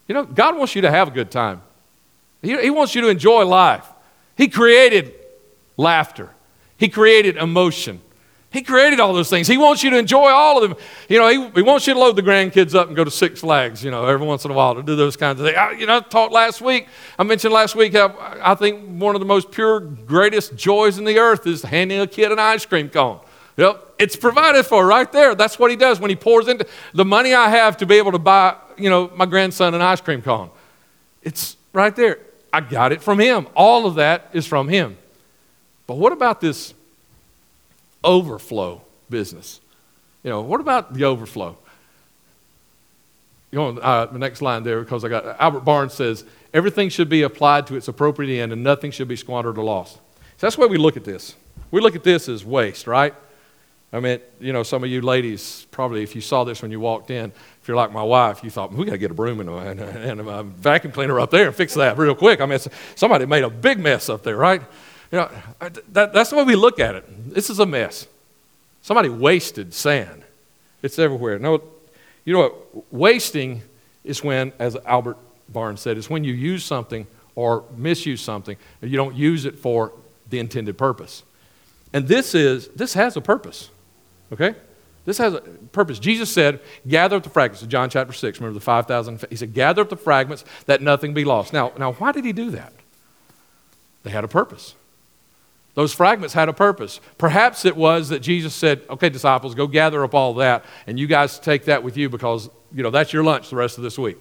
You 0.07 0.15
know, 0.15 0.25
God 0.25 0.57
wants 0.57 0.75
you 0.75 0.81
to 0.81 0.91
have 0.91 1.09
a 1.09 1.11
good 1.11 1.31
time, 1.31 1.61
He, 2.41 2.59
he 2.61 2.69
wants 2.69 2.95
you 2.95 3.01
to 3.01 3.09
enjoy 3.09 3.45
life. 3.45 3.85
He 4.37 4.47
created 4.47 5.13
laughter. 5.75 6.29
He 6.77 6.87
created 6.87 7.35
emotion. 7.35 8.01
He 8.51 8.63
created 8.63 8.99
all 8.99 9.13
those 9.13 9.29
things. 9.29 9.47
He 9.47 9.57
wants 9.57 9.83
you 9.83 9.91
to 9.91 9.97
enjoy 9.97 10.29
all 10.29 10.61
of 10.61 10.67
them. 10.67 10.79
You 11.07 11.19
know, 11.19 11.27
he, 11.27 11.51
he 11.51 11.61
wants 11.61 11.85
you 11.85 11.93
to 11.93 11.99
load 11.99 12.15
the 12.15 12.23
grandkids 12.23 12.73
up 12.73 12.87
and 12.87 12.95
go 12.95 13.03
to 13.03 13.11
Six 13.11 13.41
Flags, 13.41 13.83
you 13.83 13.91
know, 13.91 14.05
every 14.05 14.25
once 14.25 14.43
in 14.43 14.49
a 14.49 14.55
while 14.55 14.73
to 14.73 14.81
do 14.81 14.95
those 14.95 15.15
kinds 15.15 15.39
of 15.39 15.45
things. 15.45 15.57
I, 15.57 15.73
you 15.73 15.85
know, 15.85 15.97
I 15.97 15.99
talked 15.99 16.33
last 16.33 16.59
week, 16.59 16.87
I 17.19 17.23
mentioned 17.23 17.53
last 17.53 17.75
week 17.75 17.93
how 17.93 18.15
I 18.41 18.55
think 18.55 18.99
one 18.99 19.15
of 19.15 19.21
the 19.21 19.27
most 19.27 19.51
pure, 19.51 19.79
greatest 19.79 20.55
joys 20.55 20.97
in 20.97 21.03
the 21.03 21.19
earth 21.19 21.45
is 21.45 21.61
handing 21.61 21.99
a 21.99 22.07
kid 22.07 22.31
an 22.31 22.39
ice 22.39 22.65
cream 22.65 22.89
cone. 22.89 23.19
Yep, 23.57 23.95
it's 23.99 24.15
provided 24.15 24.65
for 24.65 24.85
right 24.87 25.11
there. 25.11 25.35
That's 25.35 25.59
what 25.59 25.69
he 25.69 25.75
does 25.77 25.99
when 25.99 26.09
he 26.09 26.15
pours 26.15 26.47
into 26.47 26.65
the 26.93 27.05
money 27.05 27.35
I 27.35 27.49
have 27.49 27.77
to 27.77 27.85
be 27.85 27.95
able 27.95 28.13
to 28.13 28.19
buy, 28.19 28.55
you 28.77 28.89
know, 28.89 29.11
my 29.15 29.27
grandson 29.27 29.75
an 29.75 29.81
ice 29.81 30.01
cream 30.01 30.23
cone. 30.23 30.49
It's 31.21 31.55
right 31.71 31.95
there. 31.95 32.17
I 32.51 32.61
got 32.61 32.93
it 32.93 33.03
from 33.03 33.19
him. 33.19 33.47
All 33.55 33.85
of 33.85 33.95
that 33.95 34.29
is 34.33 34.47
from 34.47 34.69
him. 34.69 34.97
But 35.85 35.97
what 35.97 36.13
about 36.13 36.41
this 36.41 36.73
overflow 38.03 38.81
business? 39.09 39.59
You 40.23 40.29
know, 40.29 40.41
what 40.41 40.59
about 40.59 40.93
the 40.93 41.05
overflow? 41.05 41.57
You 43.51 43.59
know, 43.59 43.77
uh, 43.77 44.05
the 44.05 44.19
next 44.19 44.41
line 44.41 44.63
there, 44.63 44.81
because 44.81 45.03
I 45.03 45.09
got 45.09 45.39
Albert 45.39 45.61
Barnes 45.61 45.93
says, 45.93 46.23
everything 46.53 46.89
should 46.89 47.09
be 47.09 47.23
applied 47.23 47.67
to 47.67 47.75
its 47.75 47.87
appropriate 47.87 48.41
end 48.41 48.53
and 48.53 48.63
nothing 48.63 48.91
should 48.91 49.07
be 49.07 49.15
squandered 49.15 49.57
or 49.57 49.63
lost. 49.63 49.95
So 49.95 50.01
that's 50.47 50.55
the 50.55 50.61
way 50.61 50.67
we 50.67 50.77
look 50.77 50.97
at 50.97 51.03
this. 51.03 51.35
We 51.71 51.81
look 51.81 51.95
at 51.95 52.03
this 52.03 52.29
as 52.29 52.45
waste, 52.45 52.87
right? 52.87 53.13
I 53.91 53.99
mean, 53.99 54.19
you 54.39 54.53
know, 54.53 54.61
some 54.61 54.83
of 54.83 54.89
you 54.89 55.01
ladies, 55.01 55.65
probably 55.71 56.03
if 56.03 56.13
you 56.13 56.21
saw 56.21 56.43
this 56.43 56.61
when 56.61 56.69
you 56.69 56.79
walked 56.79 57.09
in, 57.09 57.31
if 57.61 57.67
you're 57.67 57.77
like 57.77 57.91
my 57.91 58.03
wife, 58.03 58.43
you 58.43 58.51
thought, 58.51 58.71
we 58.71 58.85
got 58.85 58.91
to 58.91 58.97
get 58.99 59.09
a 59.09 59.15
broom 59.15 59.39
and 59.39 59.49
a, 59.49 59.57
and, 59.57 59.79
a, 59.79 60.11
and 60.11 60.21
a, 60.21 60.43
vacuum 60.43 60.93
cleaner 60.93 61.19
up 61.19 61.31
there 61.31 61.47
and 61.47 61.55
fix 61.55 61.73
that 61.73 61.97
real 61.97 62.13
quick. 62.13 62.39
I 62.39 62.45
mean, 62.45 62.59
somebody 62.95 63.25
made 63.25 63.43
a 63.43 63.49
big 63.49 63.79
mess 63.79 64.07
up 64.07 64.21
there, 64.21 64.37
right? 64.37 64.61
You 65.11 65.19
know, 65.19 65.31
that, 65.91 66.13
that's 66.13 66.29
the 66.29 66.35
way 66.35 66.43
we 66.43 66.55
look 66.55 66.79
at 66.79 66.95
it. 66.95 67.33
This 67.33 67.49
is 67.49 67.59
a 67.59 67.65
mess. 67.65 68.07
Somebody 68.81 69.09
wasted 69.09 69.73
sand. 69.73 70.23
It's 70.81 70.99
everywhere. 70.99 71.39
No, 71.39 71.61
you 72.25 72.33
know 72.33 72.39
what? 72.39 72.93
Wasting 72.93 73.61
is 74.03 74.23
when, 74.23 74.53
as 74.59 74.77
Albert 74.85 75.17
Barnes 75.49 75.81
said, 75.81 75.97
is 75.97 76.09
when 76.09 76.23
you 76.23 76.33
use 76.33 76.63
something 76.63 77.07
or 77.35 77.63
misuse 77.75 78.21
something 78.21 78.55
and 78.81 78.91
you 78.91 78.97
don't 78.97 79.15
use 79.15 79.45
it 79.45 79.57
for 79.57 79.91
the 80.29 80.39
intended 80.39 80.77
purpose. 80.77 81.23
And 81.91 82.07
this 82.07 82.35
is 82.35 82.67
this 82.69 82.93
has 82.93 83.17
a 83.17 83.21
purpose. 83.21 83.69
Okay? 84.31 84.55
This 85.05 85.17
has 85.17 85.33
a 85.33 85.41
purpose. 85.71 85.97
Jesus 85.97 86.31
said, 86.31 86.59
gather 86.87 87.15
up 87.15 87.23
the 87.23 87.29
fragments. 87.29 87.65
John 87.65 87.89
chapter 87.89 88.13
6, 88.13 88.39
remember 88.39 88.53
the 88.53 88.63
5,000? 88.63 89.25
He 89.29 89.35
said, 89.35 89.55
gather 89.55 89.81
up 89.81 89.89
the 89.89 89.95
fragments 89.95 90.45
that 90.67 90.83
nothing 90.83 91.15
be 91.15 91.25
lost. 91.25 91.51
Now, 91.51 91.71
now, 91.79 91.93
why 91.93 92.11
did 92.11 92.25
he 92.25 92.31
do 92.31 92.51
that? 92.51 92.73
They 94.03 94.11
had 94.11 94.23
a 94.23 94.27
purpose. 94.27 94.75
Those 95.75 95.93
fragments 95.93 96.33
had 96.33 96.49
a 96.49 96.53
purpose. 96.53 96.99
Perhaps 97.17 97.63
it 97.63 97.75
was 97.75 98.09
that 98.09 98.19
Jesus 98.19 98.53
said, 98.53 98.81
okay, 98.89 99.09
disciples, 99.09 99.55
go 99.55 99.67
gather 99.67 100.03
up 100.03 100.13
all 100.13 100.33
that, 100.35 100.65
and 100.87 100.99
you 100.99 101.07
guys 101.07 101.39
take 101.39 101.65
that 101.65 101.83
with 101.83 101.95
you 101.95 102.09
because, 102.09 102.49
you 102.73 102.83
know, 102.83 102.89
that's 102.89 103.13
your 103.13 103.23
lunch 103.23 103.49
the 103.49 103.55
rest 103.55 103.77
of 103.77 103.83
this 103.83 103.97
week. 103.97 104.17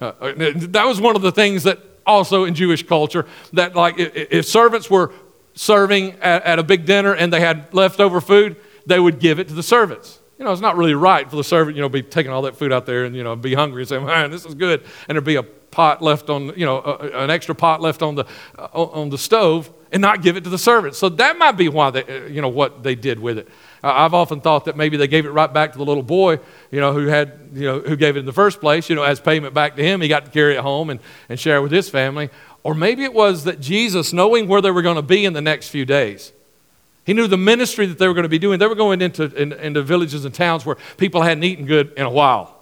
Uh, 0.00 0.12
uh 0.20 0.32
that 0.54 0.86
was 0.86 1.00
one 1.00 1.16
of 1.16 1.22
the 1.22 1.32
things 1.32 1.64
that 1.64 1.80
also 2.06 2.44
in 2.44 2.54
Jewish 2.54 2.86
culture, 2.86 3.26
that 3.52 3.76
like 3.76 3.96
if, 3.98 4.46
servants 4.46 4.88
were 4.88 5.12
serving 5.54 6.12
at, 6.20 6.42
at 6.44 6.58
a 6.58 6.62
big 6.62 6.86
dinner 6.86 7.14
and 7.14 7.32
they 7.32 7.40
had 7.40 7.72
leftover 7.74 8.20
food, 8.20 8.56
they 8.86 8.98
would 8.98 9.18
give 9.20 9.38
it 9.38 9.48
to 9.48 9.54
the 9.54 9.62
servants. 9.62 10.18
You 10.38 10.44
know, 10.44 10.52
it's 10.52 10.62
not 10.62 10.76
really 10.76 10.94
right 10.94 11.28
for 11.28 11.36
the 11.36 11.44
servant, 11.44 11.76
you 11.76 11.82
know, 11.82 11.88
be 11.88 12.02
taking 12.02 12.32
all 12.32 12.42
that 12.42 12.56
food 12.56 12.72
out 12.72 12.86
there 12.86 13.04
and, 13.04 13.14
you 13.14 13.24
know, 13.24 13.34
be 13.36 13.54
hungry 13.54 13.82
and 13.82 13.88
say, 13.88 13.98
man, 13.98 14.30
this 14.30 14.46
is 14.46 14.54
good. 14.54 14.84
And 15.08 15.16
there'd 15.16 15.24
be 15.24 15.36
a 15.36 15.44
pot 15.70 16.02
left 16.02 16.30
on, 16.30 16.52
you 16.56 16.64
know, 16.64 16.78
a, 16.78 17.24
an 17.24 17.30
extra 17.30 17.54
pot 17.54 17.80
left 17.80 18.02
on 18.02 18.14
the, 18.14 18.24
uh, 18.58 18.68
on 18.72 19.10
the 19.10 19.18
stove 19.18 19.70
and 19.92 20.00
not 20.02 20.22
give 20.22 20.36
it 20.36 20.44
to 20.44 20.50
the 20.50 20.58
servants. 20.58 20.98
So 20.98 21.08
that 21.10 21.38
might 21.38 21.52
be 21.52 21.68
why 21.68 21.90
they, 21.90 22.04
uh, 22.04 22.26
you 22.26 22.42
know, 22.42 22.48
what 22.48 22.82
they 22.82 22.94
did 22.94 23.18
with 23.18 23.38
it. 23.38 23.48
I've 23.82 24.14
often 24.14 24.40
thought 24.40 24.64
that 24.64 24.76
maybe 24.76 24.96
they 24.96 25.06
gave 25.06 25.24
it 25.24 25.30
right 25.30 25.52
back 25.52 25.72
to 25.72 25.78
the 25.78 25.84
little 25.84 26.02
boy, 26.02 26.40
you 26.70 26.80
know, 26.80 26.92
who 26.92 27.06
had, 27.06 27.50
you 27.54 27.64
know, 27.64 27.80
who 27.80 27.96
gave 27.96 28.16
it 28.16 28.20
in 28.20 28.26
the 28.26 28.32
first 28.32 28.60
place, 28.60 28.90
you 28.90 28.96
know, 28.96 29.04
as 29.04 29.20
payment 29.20 29.54
back 29.54 29.76
to 29.76 29.82
him. 29.82 30.00
He 30.00 30.08
got 30.08 30.24
to 30.24 30.30
carry 30.30 30.56
it 30.56 30.60
home 30.60 30.90
and, 30.90 30.98
and 31.28 31.38
share 31.38 31.58
it 31.58 31.62
with 31.62 31.70
his 31.70 31.88
family. 31.88 32.28
Or 32.64 32.74
maybe 32.74 33.04
it 33.04 33.14
was 33.14 33.44
that 33.44 33.60
Jesus, 33.60 34.12
knowing 34.12 34.48
where 34.48 34.60
they 34.60 34.72
were 34.72 34.82
going 34.82 34.96
to 34.96 35.02
be 35.02 35.24
in 35.24 35.32
the 35.32 35.40
next 35.40 35.68
few 35.68 35.84
days, 35.84 36.32
he 37.06 37.14
knew 37.14 37.28
the 37.28 37.38
ministry 37.38 37.86
that 37.86 37.98
they 37.98 38.08
were 38.08 38.14
going 38.14 38.24
to 38.24 38.28
be 38.28 38.38
doing. 38.38 38.58
They 38.58 38.66
were 38.66 38.74
going 38.74 39.00
into, 39.00 39.24
in, 39.40 39.52
into 39.52 39.82
villages 39.82 40.24
and 40.24 40.34
towns 40.34 40.66
where 40.66 40.76
people 40.96 41.22
hadn't 41.22 41.44
eaten 41.44 41.64
good 41.64 41.92
in 41.96 42.04
a 42.04 42.10
while. 42.10 42.57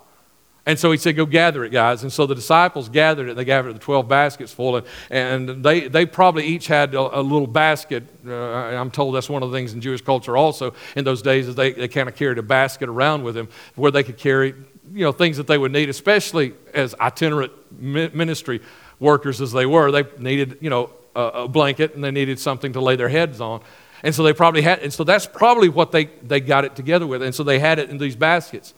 And 0.66 0.76
so 0.76 0.90
he 0.90 0.99
said, 0.99 1.16
Go 1.16 1.25
gather 1.26 1.64
it, 1.64 1.70
guys. 1.70 2.02
And 2.02 2.12
so 2.12 2.26
the 2.26 2.35
disciples 2.35 2.88
gathered 2.88 3.28
it. 3.28 3.37
They 3.37 3.44
gathered 3.44 3.75
the 3.75 3.78
12 3.78 4.08
baskets 4.08 4.52
full. 4.52 4.76
And, 4.76 4.87
and 5.11 5.64
they, 5.64 5.87
they 5.87 6.04
probably 6.04 6.44
each 6.44 6.66
had 6.66 6.94
a, 6.94 7.20
a 7.20 7.23
little 7.23 7.46
basket. 7.46 8.04
Uh, 8.26 8.35
I'm 8.35 8.90
told 8.90 9.14
that's 9.14 9.30
one 9.30 9.44
of 9.44 9.50
the 9.50 9.56
things 9.56 9.73
in 9.73 9.80
Jewish 9.80 10.02
culture 10.02 10.37
also 10.37 10.75
in 10.96 11.04
those 11.04 11.23
days 11.23 11.46
is 11.46 11.54
they, 11.54 11.73
they 11.73 11.88
kind 11.88 12.08
of 12.08 12.16
carried 12.16 12.38
a 12.38 12.42
basket 12.42 12.88
around 12.88 13.23
with 13.23 13.37
them 13.37 13.49
where 13.76 13.92
they 13.92 14.02
could 14.02 14.18
carry 14.18 14.54
you 14.92 15.04
know, 15.04 15.12
things 15.12 15.37
that 15.37 15.46
they 15.46 15.58
would 15.58 15.73
need, 15.73 15.88
especially 15.88 16.54
as 16.75 16.94
itinerant 17.00 17.52
ministry 17.80 18.61
workers 18.99 19.40
as 19.40 19.52
they 19.52 19.66
were. 19.66 19.90
They 19.90 20.04
needed, 20.18 20.58
you 20.61 20.70
know, 20.70 20.90
a, 21.14 21.20
a 21.20 21.49
blanket 21.49 21.94
and 21.94 22.02
they 22.02 22.11
needed 22.11 22.38
something 22.38 22.73
to 22.73 22.80
lay 22.80 22.96
their 22.96 23.08
heads 23.08 23.40
on. 23.40 23.62
And 24.02 24.14
so 24.14 24.23
they 24.23 24.32
probably 24.32 24.62
had, 24.62 24.80
and 24.80 24.92
so 24.92 25.04
that's 25.04 25.26
probably 25.26 25.68
what 25.68 25.90
they, 25.92 26.06
they 26.23 26.40
got 26.40 26.64
it 26.64 26.76
together 26.76 27.06
with. 27.06 27.23
And 27.23 27.35
so 27.35 27.42
they 27.42 27.58
had 27.58 27.78
it 27.78 27.90
in 27.90 27.99
these 27.99 28.16
baskets. 28.16 28.75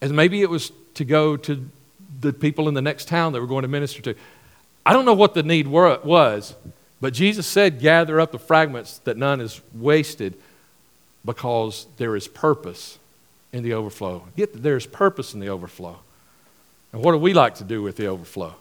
And 0.00 0.12
maybe 0.14 0.42
it 0.42 0.50
was 0.50 0.72
to 0.94 1.04
go 1.04 1.36
to 1.36 1.68
the 2.20 2.32
people 2.32 2.68
in 2.68 2.74
the 2.74 2.82
next 2.82 3.08
town 3.08 3.32
that 3.32 3.40
were 3.40 3.46
going 3.46 3.62
to 3.62 3.68
minister 3.68 4.02
to. 4.02 4.14
I 4.84 4.92
don't 4.92 5.04
know 5.04 5.14
what 5.14 5.34
the 5.34 5.42
need 5.42 5.66
was, 5.66 6.54
but 7.00 7.12
Jesus 7.12 7.46
said, 7.46 7.80
gather 7.80 8.20
up 8.20 8.32
the 8.32 8.38
fragments 8.38 8.98
that 8.98 9.16
none 9.16 9.40
is 9.40 9.60
wasted 9.74 10.34
because 11.24 11.86
there 11.96 12.16
is 12.16 12.28
purpose 12.28 12.98
in 13.52 13.62
the 13.62 13.74
overflow. 13.74 14.24
Get 14.36 14.62
there's 14.62 14.86
purpose 14.86 15.34
in 15.34 15.40
the 15.40 15.48
overflow. 15.48 15.98
And 16.92 17.02
what 17.02 17.12
do 17.12 17.18
we 17.18 17.32
like 17.32 17.56
to 17.56 17.64
do 17.64 17.82
with 17.82 17.96
the 17.96 18.06
overflow? 18.06 18.54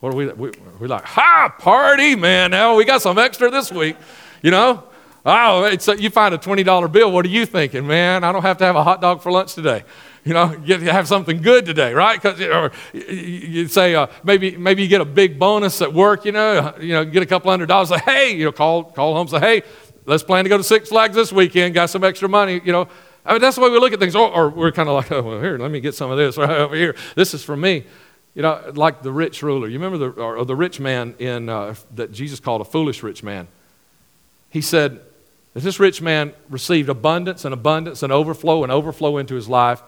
What 0.00 0.10
do 0.10 0.16
we, 0.16 0.26
we, 0.28 0.52
we 0.80 0.88
like? 0.88 1.04
Ha, 1.04 1.54
party, 1.58 2.14
man. 2.14 2.50
Now 2.50 2.76
we 2.76 2.84
got 2.84 3.02
some 3.02 3.18
extra 3.18 3.50
this 3.50 3.72
week, 3.72 3.96
you 4.42 4.50
know? 4.50 4.84
Oh, 5.26 5.64
it's 5.64 5.88
a, 5.88 5.98
you 5.98 6.10
find 6.10 6.34
a 6.34 6.38
$20 6.38 6.92
bill. 6.92 7.10
What 7.10 7.24
are 7.24 7.30
you 7.30 7.46
thinking? 7.46 7.86
Man, 7.86 8.24
I 8.24 8.32
don't 8.32 8.42
have 8.42 8.58
to 8.58 8.64
have 8.64 8.76
a 8.76 8.84
hot 8.84 9.00
dog 9.00 9.22
for 9.22 9.32
lunch 9.32 9.54
today. 9.54 9.84
You 10.24 10.32
know, 10.32 10.56
get 10.56 10.80
to 10.80 10.90
have 10.90 11.06
something 11.06 11.42
good 11.42 11.66
today, 11.66 11.92
right? 11.92 12.20
Because 12.20 12.40
you 12.94 13.68
say 13.68 13.94
uh, 13.94 14.06
maybe 14.22 14.56
maybe 14.56 14.82
you 14.82 14.88
get 14.88 15.02
a 15.02 15.04
big 15.04 15.38
bonus 15.38 15.82
at 15.82 15.92
work. 15.92 16.24
You 16.24 16.32
know, 16.32 16.74
you 16.80 16.94
know, 16.94 17.04
get 17.04 17.22
a 17.22 17.26
couple 17.26 17.50
hundred 17.50 17.66
dollars. 17.66 17.90
Say, 17.90 17.98
hey, 17.98 18.34
you 18.34 18.46
know, 18.46 18.52
call 18.52 18.84
call 18.84 19.14
home. 19.14 19.28
Say, 19.28 19.40
hey, 19.40 19.62
let's 20.06 20.22
plan 20.22 20.44
to 20.44 20.48
go 20.48 20.56
to 20.56 20.64
Six 20.64 20.88
Flags 20.88 21.14
this 21.14 21.30
weekend. 21.30 21.74
Got 21.74 21.90
some 21.90 22.04
extra 22.04 22.26
money. 22.26 22.58
You 22.64 22.72
know, 22.72 22.88
I 23.26 23.32
mean 23.32 23.42
that's 23.42 23.56
the 23.56 23.62
way 23.62 23.68
we 23.68 23.78
look 23.78 23.92
at 23.92 24.00
things. 24.00 24.16
Or, 24.16 24.30
or 24.30 24.48
we're 24.48 24.72
kind 24.72 24.88
of 24.88 24.94
like, 24.94 25.12
oh, 25.12 25.22
well, 25.22 25.40
here, 25.42 25.58
let 25.58 25.70
me 25.70 25.80
get 25.80 25.94
some 25.94 26.10
of 26.10 26.16
this 26.16 26.36
right 26.38 26.50
over 26.50 26.74
here. 26.74 26.96
This 27.14 27.34
is 27.34 27.44
for 27.44 27.56
me. 27.56 27.84
You 28.34 28.40
know, 28.40 28.72
like 28.74 29.02
the 29.02 29.12
rich 29.12 29.42
ruler. 29.42 29.68
You 29.68 29.78
remember 29.78 29.98
the 29.98 30.22
or, 30.22 30.38
or 30.38 30.44
the 30.46 30.56
rich 30.56 30.80
man 30.80 31.14
in 31.18 31.50
uh, 31.50 31.74
that 31.96 32.12
Jesus 32.12 32.40
called 32.40 32.62
a 32.62 32.64
foolish 32.64 33.02
rich 33.02 33.22
man. 33.22 33.46
He 34.48 34.62
said, 34.62 35.00
this 35.52 35.78
rich 35.78 36.00
man 36.00 36.32
received 36.48 36.88
abundance 36.88 37.44
and 37.44 37.52
abundance 37.52 38.02
and 38.02 38.12
overflow 38.12 38.62
and 38.62 38.72
overflow 38.72 39.18
into 39.18 39.34
his 39.34 39.48
life. 39.48 39.82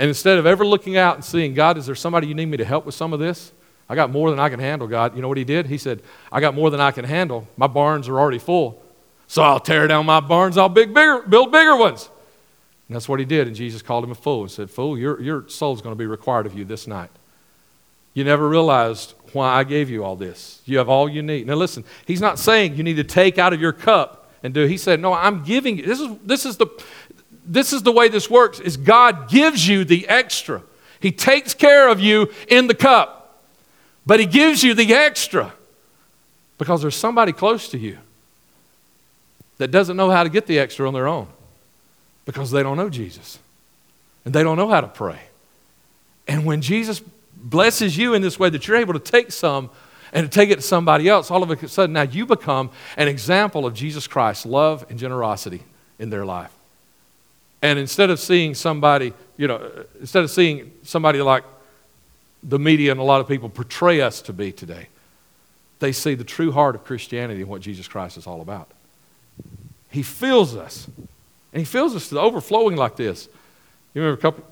And 0.00 0.08
instead 0.08 0.38
of 0.38 0.46
ever 0.46 0.64
looking 0.64 0.96
out 0.96 1.16
and 1.16 1.22
seeing, 1.22 1.52
God, 1.52 1.76
is 1.76 1.84
there 1.84 1.94
somebody 1.94 2.26
you 2.26 2.34
need 2.34 2.46
me 2.46 2.56
to 2.56 2.64
help 2.64 2.86
with 2.86 2.94
some 2.94 3.12
of 3.12 3.20
this? 3.20 3.52
I 3.86 3.94
got 3.94 4.10
more 4.10 4.30
than 4.30 4.40
I 4.40 4.48
can 4.48 4.58
handle, 4.58 4.88
God. 4.88 5.14
You 5.14 5.20
know 5.20 5.28
what 5.28 5.36
he 5.36 5.44
did? 5.44 5.66
He 5.66 5.76
said, 5.76 6.02
I 6.32 6.40
got 6.40 6.54
more 6.54 6.70
than 6.70 6.80
I 6.80 6.90
can 6.90 7.04
handle. 7.04 7.46
My 7.58 7.66
barns 7.66 8.08
are 8.08 8.18
already 8.18 8.38
full. 8.38 8.82
So 9.26 9.42
I'll 9.42 9.60
tear 9.60 9.86
down 9.88 10.06
my 10.06 10.20
barns, 10.20 10.56
I'll 10.56 10.70
big, 10.70 10.94
bigger, 10.94 11.20
build 11.20 11.52
bigger 11.52 11.76
ones. 11.76 12.08
And 12.88 12.94
that's 12.94 13.10
what 13.10 13.18
he 13.18 13.26
did. 13.26 13.46
And 13.46 13.54
Jesus 13.54 13.82
called 13.82 14.02
him 14.02 14.10
a 14.10 14.14
fool 14.14 14.40
and 14.40 14.50
said, 14.50 14.70
Fool, 14.70 14.96
your, 14.96 15.20
your 15.20 15.46
soul's 15.50 15.82
going 15.82 15.94
to 15.94 15.98
be 15.98 16.06
required 16.06 16.46
of 16.46 16.56
you 16.56 16.64
this 16.64 16.86
night. 16.86 17.10
You 18.14 18.24
never 18.24 18.48
realized 18.48 19.12
why 19.34 19.52
I 19.52 19.64
gave 19.64 19.90
you 19.90 20.02
all 20.02 20.16
this. 20.16 20.62
You 20.64 20.78
have 20.78 20.88
all 20.88 21.10
you 21.10 21.22
need. 21.22 21.46
Now 21.46 21.56
listen, 21.56 21.84
he's 22.06 22.22
not 22.22 22.38
saying 22.38 22.76
you 22.76 22.82
need 22.82 22.96
to 22.96 23.04
take 23.04 23.36
out 23.36 23.52
of 23.52 23.60
your 23.60 23.74
cup 23.74 24.20
and 24.42 24.54
do. 24.54 24.64
He 24.64 24.78
said, 24.78 25.00
No, 25.00 25.12
I'm 25.12 25.44
giving 25.44 25.76
you. 25.76 25.84
This 25.84 26.00
is, 26.00 26.16
this 26.24 26.46
is, 26.46 26.56
the, 26.56 26.68
this 27.44 27.72
is 27.72 27.82
the 27.82 27.92
way 27.92 28.08
this 28.08 28.30
works 28.30 28.60
is 28.60 28.76
God 28.76 29.28
gives 29.28 29.66
you 29.66 29.84
the 29.84 30.08
extra. 30.08 30.62
He 31.00 31.12
takes 31.12 31.54
care 31.54 31.88
of 31.88 32.00
you 32.00 32.30
in 32.48 32.66
the 32.66 32.74
cup, 32.74 33.42
but 34.06 34.20
he 34.20 34.26
gives 34.26 34.62
you 34.62 34.74
the 34.74 34.94
extra 34.94 35.52
because 36.58 36.82
there's 36.82 36.96
somebody 36.96 37.32
close 37.32 37.68
to 37.70 37.78
you 37.78 37.98
that 39.58 39.70
doesn't 39.70 39.96
know 39.96 40.10
how 40.10 40.22
to 40.22 40.28
get 40.28 40.46
the 40.46 40.58
extra 40.58 40.86
on 40.86 40.94
their 40.94 41.08
own 41.08 41.26
because 42.26 42.50
they 42.50 42.62
don't 42.62 42.76
know 42.76 42.90
Jesus 42.90 43.38
and 44.24 44.34
they 44.34 44.42
don't 44.42 44.56
know 44.56 44.68
how 44.68 44.80
to 44.80 44.88
pray. 44.88 45.20
And 46.28 46.44
when 46.44 46.60
Jesus 46.60 47.00
blesses 47.34 47.96
you 47.96 48.14
in 48.14 48.22
this 48.22 48.38
way 48.38 48.50
that 48.50 48.68
you're 48.68 48.76
able 48.76 48.92
to 48.92 49.00
take 49.00 49.32
some 49.32 49.70
and 50.12 50.30
to 50.30 50.38
take 50.38 50.50
it 50.50 50.56
to 50.56 50.62
somebody 50.62 51.08
else, 51.08 51.30
all 51.30 51.42
of 51.42 51.50
a 51.50 51.68
sudden 51.68 51.94
now 51.94 52.02
you 52.02 52.26
become 52.26 52.70
an 52.96 53.08
example 53.08 53.64
of 53.64 53.74
Jesus 53.74 54.06
Christ's 54.06 54.44
love 54.44 54.84
and 54.90 54.98
generosity 54.98 55.62
in 55.98 56.10
their 56.10 56.24
life. 56.24 56.52
And 57.62 57.78
instead 57.78 58.10
of 58.10 58.18
seeing 58.18 58.54
somebody, 58.54 59.12
you 59.36 59.46
know, 59.46 59.84
instead 60.00 60.24
of 60.24 60.30
seeing 60.30 60.72
somebody 60.82 61.20
like 61.20 61.44
the 62.42 62.58
media 62.58 62.90
and 62.90 63.00
a 63.00 63.04
lot 63.04 63.20
of 63.20 63.28
people 63.28 63.48
portray 63.48 64.00
us 64.00 64.22
to 64.22 64.32
be 64.32 64.50
today, 64.50 64.88
they 65.78 65.92
see 65.92 66.14
the 66.14 66.24
true 66.24 66.52
heart 66.52 66.74
of 66.74 66.84
Christianity 66.84 67.40
and 67.40 67.50
what 67.50 67.60
Jesus 67.60 67.86
Christ 67.86 68.16
is 68.16 68.26
all 68.26 68.40
about. 68.40 68.70
He 69.90 70.02
fills 70.02 70.54
us, 70.56 70.86
and 71.52 71.60
He 71.60 71.64
fills 71.64 71.94
us 71.96 72.08
to 72.08 72.14
the 72.14 72.20
overflowing 72.20 72.76
like 72.76 72.96
this. 72.96 73.28
You 73.92 74.02
remember 74.02 74.18
a 74.18 74.22
couple, 74.22 74.44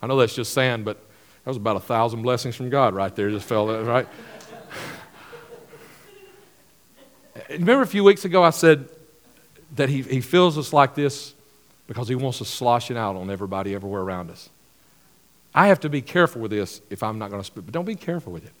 I 0.00 0.06
know 0.06 0.16
that's 0.16 0.34
just 0.34 0.54
sand, 0.54 0.84
but 0.84 0.96
that 1.44 1.50
was 1.50 1.56
about 1.56 1.76
a 1.76 1.80
thousand 1.80 2.22
blessings 2.22 2.56
from 2.56 2.70
God 2.70 2.94
right 2.94 3.14
there. 3.14 3.30
Just 3.30 3.46
fell 3.46 3.82
right? 3.84 4.08
Remember 7.50 7.82
a 7.82 7.86
few 7.86 8.04
weeks 8.04 8.24
ago 8.24 8.42
I 8.42 8.50
said 8.50 8.88
that 9.76 9.88
he, 9.88 10.02
he 10.02 10.20
fills 10.20 10.58
us 10.58 10.72
like 10.72 10.94
this 10.94 11.34
because 11.90 12.06
he 12.06 12.14
wants 12.14 12.40
us 12.40 12.48
sloshing 12.48 12.96
out 12.96 13.16
on 13.16 13.28
everybody 13.32 13.74
everywhere 13.74 14.02
around 14.02 14.30
us. 14.30 14.48
I 15.52 15.66
have 15.66 15.80
to 15.80 15.88
be 15.88 16.00
careful 16.00 16.40
with 16.40 16.52
this 16.52 16.80
if 16.88 17.02
I'm 17.02 17.18
not 17.18 17.30
going 17.30 17.42
to 17.42 17.44
speak, 17.44 17.64
but 17.64 17.74
don't 17.74 17.84
be 17.84 17.96
careful 17.96 18.32
with 18.32 18.46
it. 18.46 18.52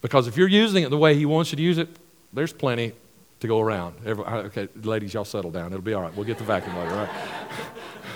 Because 0.00 0.26
if 0.26 0.38
you're 0.38 0.48
using 0.48 0.82
it 0.82 0.88
the 0.88 0.96
way 0.96 1.14
he 1.14 1.26
wants 1.26 1.52
you 1.52 1.56
to 1.56 1.62
use 1.62 1.76
it, 1.76 1.90
there's 2.32 2.54
plenty 2.54 2.94
to 3.40 3.46
go 3.46 3.60
around. 3.60 3.96
Every, 4.06 4.24
okay, 4.24 4.66
ladies, 4.82 5.12
y'all 5.12 5.26
settle 5.26 5.50
down. 5.50 5.66
It'll 5.66 5.82
be 5.82 5.92
all 5.92 6.00
right. 6.00 6.16
We'll 6.16 6.24
get 6.24 6.38
the 6.38 6.44
vacuum 6.44 6.74
later, 6.74 6.94
right? 6.94 7.10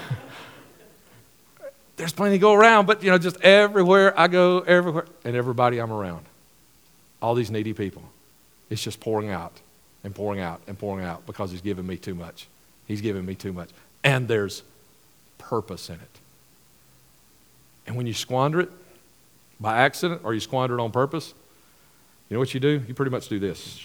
there's 1.96 2.14
plenty 2.14 2.36
to 2.36 2.40
go 2.40 2.54
around, 2.54 2.86
but 2.86 3.02
you 3.02 3.10
know, 3.10 3.18
just 3.18 3.38
everywhere 3.42 4.18
I 4.18 4.28
go, 4.28 4.60
everywhere, 4.60 5.04
and 5.24 5.36
everybody 5.36 5.78
I'm 5.78 5.92
around, 5.92 6.24
all 7.20 7.34
these 7.34 7.50
needy 7.50 7.74
people, 7.74 8.02
it's 8.70 8.82
just 8.82 8.98
pouring 8.98 9.28
out 9.28 9.60
and 10.04 10.14
pouring 10.14 10.40
out 10.40 10.62
and 10.66 10.78
pouring 10.78 11.04
out 11.04 11.26
because 11.26 11.50
He's 11.50 11.60
given 11.60 11.86
me 11.86 11.98
too 11.98 12.14
much. 12.14 12.48
He's 12.86 13.02
given 13.02 13.26
me 13.26 13.34
too 13.34 13.52
much. 13.52 13.68
And 14.06 14.28
there's 14.28 14.62
purpose 15.36 15.88
in 15.90 15.96
it. 15.96 16.20
And 17.88 17.96
when 17.96 18.06
you 18.06 18.14
squander 18.14 18.60
it 18.60 18.70
by 19.58 19.78
accident 19.78 20.20
or 20.22 20.32
you 20.32 20.38
squander 20.38 20.78
it 20.78 20.80
on 20.80 20.92
purpose, 20.92 21.34
you 22.28 22.36
know 22.36 22.38
what 22.38 22.54
you 22.54 22.60
do? 22.60 22.84
You 22.86 22.94
pretty 22.94 23.10
much 23.10 23.28
do 23.28 23.40
this. 23.40 23.84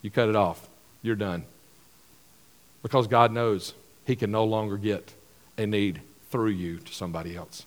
You 0.00 0.10
cut 0.10 0.30
it 0.30 0.36
off. 0.36 0.66
You're 1.02 1.14
done. 1.14 1.44
Because 2.82 3.06
God 3.06 3.32
knows 3.32 3.74
He 4.06 4.16
can 4.16 4.30
no 4.30 4.44
longer 4.44 4.78
get 4.78 5.12
a 5.58 5.66
need 5.66 6.00
through 6.30 6.52
you 6.52 6.78
to 6.78 6.94
somebody 6.94 7.36
else. 7.36 7.66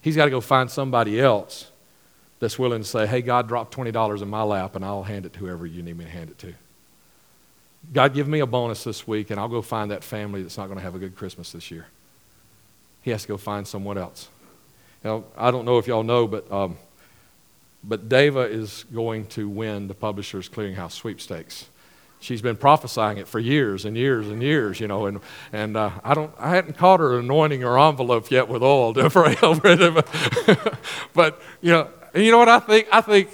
He's 0.00 0.16
got 0.16 0.24
to 0.24 0.30
go 0.30 0.40
find 0.40 0.70
somebody 0.70 1.20
else 1.20 1.70
that's 2.40 2.58
willing 2.58 2.80
to 2.80 2.88
say, 2.88 3.06
hey, 3.06 3.20
God, 3.20 3.46
drop 3.46 3.74
$20 3.74 4.22
in 4.22 4.28
my 4.28 4.42
lap 4.42 4.74
and 4.74 4.86
I'll 4.86 5.02
hand 5.02 5.26
it 5.26 5.34
to 5.34 5.40
whoever 5.40 5.66
you 5.66 5.82
need 5.82 5.98
me 5.98 6.06
to 6.06 6.10
hand 6.10 6.30
it 6.30 6.38
to. 6.38 6.54
God, 7.92 8.14
give 8.14 8.28
me 8.28 8.40
a 8.40 8.46
bonus 8.46 8.84
this 8.84 9.06
week 9.06 9.30
and 9.30 9.40
I'll 9.40 9.48
go 9.48 9.62
find 9.62 9.90
that 9.90 10.04
family 10.04 10.42
that's 10.42 10.58
not 10.58 10.66
going 10.66 10.78
to 10.78 10.84
have 10.84 10.94
a 10.94 10.98
good 10.98 11.16
Christmas 11.16 11.52
this 11.52 11.70
year. 11.70 11.86
He 13.02 13.10
has 13.10 13.22
to 13.22 13.28
go 13.28 13.36
find 13.36 13.66
someone 13.66 13.98
else. 13.98 14.28
Now, 15.02 15.24
I 15.36 15.50
don't 15.50 15.64
know 15.64 15.78
if 15.78 15.86
y'all 15.86 16.04
know, 16.04 16.26
but, 16.26 16.50
um, 16.52 16.76
but 17.82 18.08
Dava 18.08 18.48
is 18.48 18.84
going 18.94 19.26
to 19.28 19.48
win 19.48 19.88
the 19.88 19.94
Publishers 19.94 20.48
Clearinghouse 20.48 20.92
sweepstakes 20.92 21.66
she's 22.22 22.40
been 22.40 22.56
prophesying 22.56 23.18
it 23.18 23.28
for 23.28 23.38
years 23.38 23.84
and 23.84 23.96
years 23.96 24.28
and 24.28 24.42
years, 24.42 24.80
you 24.80 24.88
know, 24.88 25.06
and, 25.06 25.20
and 25.52 25.76
uh, 25.76 25.90
I, 26.02 26.14
don't, 26.14 26.32
I 26.38 26.50
hadn't 26.50 26.78
caught 26.78 27.00
her 27.00 27.18
anointing 27.18 27.60
her 27.60 27.78
envelope 27.78 28.30
yet 28.30 28.48
with 28.48 28.62
oil 28.62 28.94
to 28.94 29.10
pray 29.10 29.36
over 29.42 29.60
it. 29.64 30.78
but, 31.14 31.42
you 31.60 31.72
know, 31.72 31.88
you 32.14 32.30
know 32.30 32.38
what 32.38 32.48
I 32.48 32.60
think? 32.60 32.88
I 32.90 33.00
think, 33.00 33.28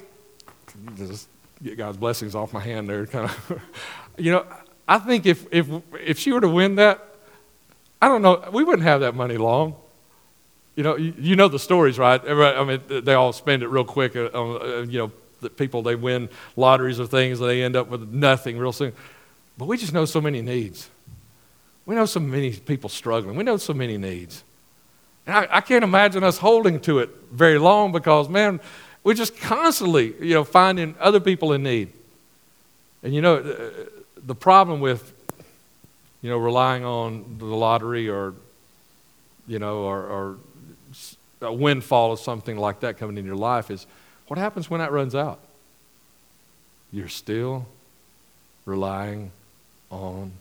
just, 0.96 1.28
get 1.62 1.76
God's 1.76 1.96
blessings 1.96 2.34
off 2.34 2.52
my 2.52 2.60
hand 2.60 2.88
there. 2.88 3.04
Kind 3.06 3.26
of, 3.26 3.62
you 4.18 4.32
know, 4.32 4.46
I 4.86 4.98
think 4.98 5.26
if, 5.26 5.46
if, 5.52 5.68
if 5.94 6.18
she 6.18 6.32
were 6.32 6.40
to 6.40 6.48
win 6.48 6.76
that, 6.76 7.04
I 8.00 8.08
don't 8.08 8.22
know, 8.22 8.48
we 8.52 8.64
wouldn't 8.64 8.84
have 8.84 9.00
that 9.00 9.14
money 9.14 9.36
long. 9.36 9.74
You 10.76 10.84
know, 10.84 10.96
you, 10.96 11.12
you 11.18 11.36
know 11.36 11.48
the 11.48 11.58
stories, 11.58 11.98
right? 11.98 12.20
I 12.26 12.64
mean, 12.64 12.80
they 12.88 13.14
all 13.14 13.32
spend 13.32 13.62
it 13.62 13.68
real 13.68 13.84
quick 13.84 14.14
uh, 14.16 14.30
on, 14.32 14.62
uh, 14.62 14.80
you 14.82 14.98
know, 14.98 15.12
the 15.40 15.50
people, 15.50 15.82
they 15.82 15.94
win 15.94 16.28
lotteries 16.56 16.98
or 16.98 17.06
things, 17.06 17.38
they 17.38 17.62
end 17.62 17.76
up 17.76 17.88
with 17.88 18.08
nothing 18.08 18.58
real 18.58 18.72
soon. 18.72 18.92
But 19.56 19.66
we 19.66 19.76
just 19.76 19.92
know 19.92 20.04
so 20.04 20.20
many 20.20 20.42
needs. 20.42 20.88
We 21.86 21.94
know 21.94 22.06
so 22.06 22.20
many 22.20 22.52
people 22.52 22.90
struggling. 22.90 23.36
We 23.36 23.44
know 23.44 23.56
so 23.56 23.72
many 23.72 23.98
needs. 23.98 24.44
And 25.26 25.36
I, 25.36 25.48
I 25.50 25.60
can't 25.60 25.84
imagine 25.84 26.24
us 26.24 26.38
holding 26.38 26.80
to 26.80 27.00
it 27.00 27.10
very 27.32 27.58
long 27.58 27.92
because, 27.92 28.28
man, 28.28 28.60
we're 29.04 29.14
just 29.14 29.36
constantly, 29.36 30.14
you 30.20 30.34
know, 30.34 30.44
finding 30.44 30.94
other 31.00 31.20
people 31.20 31.52
in 31.52 31.62
need. 31.62 31.92
And 33.02 33.14
you 33.14 33.20
know, 33.20 33.42
the, 34.28 34.34
problem 34.34 34.80
with, 34.80 35.12
you 36.22 36.30
know, 36.30 36.38
relying 36.38 36.84
on 36.84 37.36
the 37.38 37.46
lottery 37.46 38.08
or, 38.08 38.34
you 39.46 39.58
know, 39.58 39.78
or, 39.78 40.02
or 40.04 40.36
a 41.40 41.52
windfall 41.52 42.10
or 42.10 42.16
something 42.16 42.56
like 42.56 42.80
that 42.80 42.98
coming 42.98 43.16
in 43.16 43.24
your 43.24 43.36
life 43.36 43.70
is 43.70 43.86
what 44.26 44.38
happens 44.38 44.68
when 44.68 44.80
that 44.80 44.92
runs 44.92 45.14
out? 45.14 45.40
You're 46.92 47.08
still 47.08 47.66
relying 48.66 49.30
on 49.90 50.32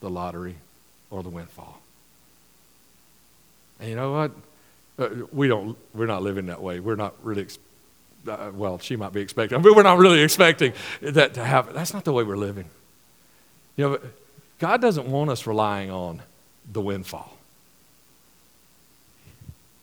the 0.00 0.08
lottery 0.08 0.56
or 1.10 1.22
the 1.22 1.28
windfall. 1.28 1.80
And 3.80 3.90
you 3.90 3.96
know 3.96 4.12
what? 4.12 4.32
Uh, 4.98 5.26
we 5.32 5.48
don't, 5.48 5.76
we're 5.94 6.06
not 6.06 6.22
living 6.22 6.46
that 6.46 6.62
way. 6.62 6.80
We're 6.80 6.96
not 6.96 7.14
really, 7.22 7.42
ex- 7.42 7.58
uh, 8.26 8.50
well, 8.54 8.78
she 8.78 8.96
might 8.96 9.12
be 9.12 9.20
expecting, 9.20 9.60
but 9.60 9.76
we're 9.76 9.82
not 9.82 9.98
really 9.98 10.22
expecting 10.22 10.72
that 11.02 11.34
to 11.34 11.44
happen. 11.44 11.74
That's 11.74 11.92
not 11.92 12.04
the 12.04 12.12
way 12.12 12.24
we're 12.24 12.36
living. 12.38 12.70
You 13.76 13.88
know, 13.88 13.98
God 14.58 14.80
doesn't 14.80 15.06
want 15.06 15.30
us 15.30 15.46
relying 15.46 15.90
on 15.90 16.22
the 16.70 16.80
windfall. 16.80 17.36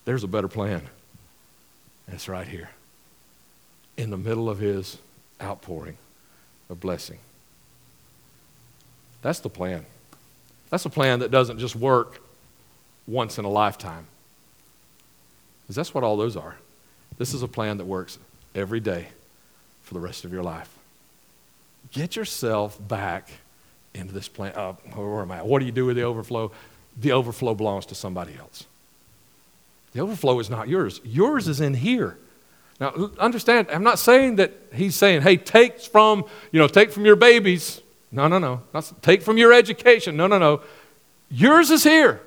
There's 0.06 0.24
a 0.24 0.28
better 0.28 0.48
plan. 0.48 0.82
It's 2.08 2.28
right 2.28 2.48
here 2.48 2.70
in 3.96 4.10
the 4.10 4.18
middle 4.18 4.50
of 4.50 4.60
His 4.60 4.98
outpouring 5.42 5.98
of 6.70 6.80
blessing. 6.80 7.20
That's 9.22 9.40
the 9.40 9.50
plan. 9.50 9.86
That's 10.70 10.86
a 10.86 10.90
plan 10.90 11.20
that 11.20 11.32
doesn't 11.32 11.60
just 11.60 11.76
work 11.76 12.22
once 13.08 13.38
in 13.38 13.46
a 13.46 13.50
lifetime. 13.50 14.08
Because 15.64 15.76
that's 15.76 15.94
what 15.94 16.04
all 16.04 16.18
those 16.18 16.36
are. 16.36 16.56
This 17.18 17.34
is 17.34 17.44
a 17.44 17.48
plan 17.48 17.78
that 17.78 17.86
works 17.86 18.18
every 18.56 18.80
day 18.80 19.08
for 19.84 19.94
the 19.94 20.00
rest 20.00 20.26
of 20.26 20.34
your 20.34 20.44
life. 20.44 20.70
Get 21.92 22.16
yourself 22.16 22.78
back 22.86 23.30
into 23.94 24.14
this 24.14 24.28
plan. 24.28 24.54
Uh, 24.56 24.74
where 24.96 25.22
am 25.22 25.32
I? 25.32 25.42
What 25.42 25.60
do 25.60 25.66
you 25.66 25.72
do 25.72 25.86
with 25.86 25.96
the 25.96 26.04
overflow? 26.04 26.52
The 27.00 27.12
overflow 27.12 27.56
belongs 27.56 27.86
to 27.88 27.96
somebody 27.96 28.36
else. 28.38 28.66
The 29.94 30.02
overflow 30.02 30.40
is 30.40 30.50
not 30.50 30.68
yours. 30.68 31.02
Yours 31.04 31.48
is 31.48 31.62
in 31.62 31.74
here. 31.74 32.18
Now, 32.80 33.12
understand, 33.20 33.68
I'm 33.72 33.84
not 33.84 34.00
saying 34.00 34.38
that 34.38 34.52
he's 34.74 34.96
saying, 34.96 35.22
hey, 35.22 35.38
take 35.38 35.80
from, 35.80 36.26
you 36.52 36.60
know, 36.60 36.68
take 36.68 36.92
from 36.92 37.06
your 37.06 37.16
babies 37.16 37.84
no, 38.14 38.28
no, 38.28 38.38
no. 38.38 38.62
Not, 38.74 38.94
take 39.02 39.24
from 39.24 39.38
your 39.40 39.52
education. 39.52 40.16
No, 40.16 40.28
no, 40.28 40.38
no. 40.38 40.62
Yours 41.30 41.72
is 41.72 41.84
here. 41.84 42.22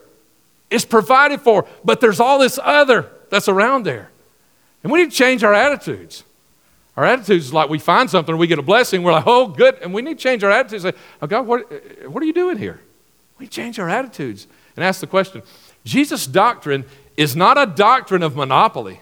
It's 0.68 0.84
provided 0.84 1.40
for, 1.40 1.64
but 1.84 2.00
there's 2.00 2.18
all 2.18 2.40
this 2.40 2.58
other 2.60 3.08
that's 3.30 3.48
around 3.48 3.84
there. 3.84 4.10
And 4.82 4.90
we 4.92 5.00
need 5.00 5.12
to 5.12 5.16
change 5.16 5.44
our 5.44 5.54
attitudes. 5.54 6.24
Our 6.96 7.04
attitudes 7.04 7.46
is 7.46 7.52
like 7.52 7.68
we 7.68 7.78
find 7.78 8.08
something, 8.08 8.36
we 8.36 8.46
get 8.46 8.58
a 8.58 8.62
blessing, 8.62 9.02
we're 9.02 9.12
like, 9.12 9.26
oh, 9.26 9.48
good. 9.48 9.78
And 9.82 9.92
we 9.92 10.02
need 10.02 10.18
to 10.18 10.22
change 10.22 10.42
our 10.42 10.50
attitudes. 10.50 10.84
Like, 10.84 10.96
oh, 11.20 11.26
God, 11.26 11.46
what, 11.46 11.70
uh, 11.70 12.10
what 12.10 12.22
are 12.22 12.26
you 12.26 12.32
doing 12.32 12.56
here? 12.56 12.80
We 13.38 13.46
change 13.46 13.78
our 13.78 13.88
attitudes 13.88 14.46
and 14.76 14.84
ask 14.84 15.00
the 15.00 15.06
question 15.06 15.42
Jesus' 15.84 16.26
doctrine 16.26 16.84
is 17.16 17.36
not 17.36 17.58
a 17.58 17.66
doctrine 17.66 18.22
of 18.22 18.34
monopoly. 18.34 19.00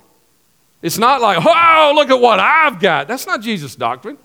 It's 0.83 0.99
not 0.99 1.21
like, 1.21 1.39
oh, 1.41 1.93
look 1.95 2.11
at 2.11 2.21
what 2.21 2.41
I've 2.41 2.81
got. 2.81 3.09
That's 3.09 3.27
not 3.27 3.41
Jesus' 3.41 3.75
doctrine. 3.75 4.19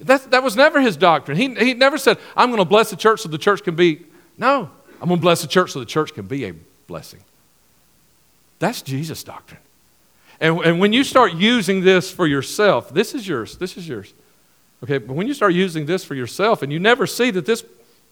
That, 0.00 0.30
that 0.30 0.42
was 0.42 0.56
never 0.56 0.80
his 0.80 0.96
doctrine. 0.96 1.36
He, 1.36 1.54
he 1.54 1.74
never 1.74 1.98
said, 1.98 2.18
I'm 2.36 2.50
going 2.50 2.58
to 2.58 2.68
bless 2.68 2.90
the 2.90 2.96
church 2.96 3.20
so 3.20 3.28
the 3.28 3.38
church 3.38 3.62
can 3.62 3.76
be. 3.76 4.04
No, 4.36 4.70
I'm 5.00 5.08
going 5.08 5.20
to 5.20 5.22
bless 5.22 5.42
the 5.42 5.48
church 5.48 5.72
so 5.72 5.78
the 5.78 5.86
church 5.86 6.14
can 6.14 6.26
be 6.26 6.46
a 6.46 6.54
blessing. 6.86 7.20
That's 8.58 8.82
Jesus' 8.82 9.22
doctrine. 9.22 9.60
And, 10.40 10.58
and 10.60 10.80
when 10.80 10.92
you 10.92 11.04
start 11.04 11.34
using 11.34 11.82
this 11.82 12.10
for 12.10 12.26
yourself, 12.26 12.92
this 12.92 13.14
is 13.14 13.26
yours, 13.26 13.56
this 13.56 13.76
is 13.76 13.88
yours. 13.88 14.12
Okay, 14.82 14.98
but 14.98 15.14
when 15.14 15.26
you 15.26 15.34
start 15.34 15.54
using 15.54 15.86
this 15.86 16.04
for 16.04 16.14
yourself 16.14 16.62
and 16.62 16.70
you 16.72 16.78
never 16.78 17.06
see 17.06 17.30
that 17.30 17.46
this, 17.46 17.64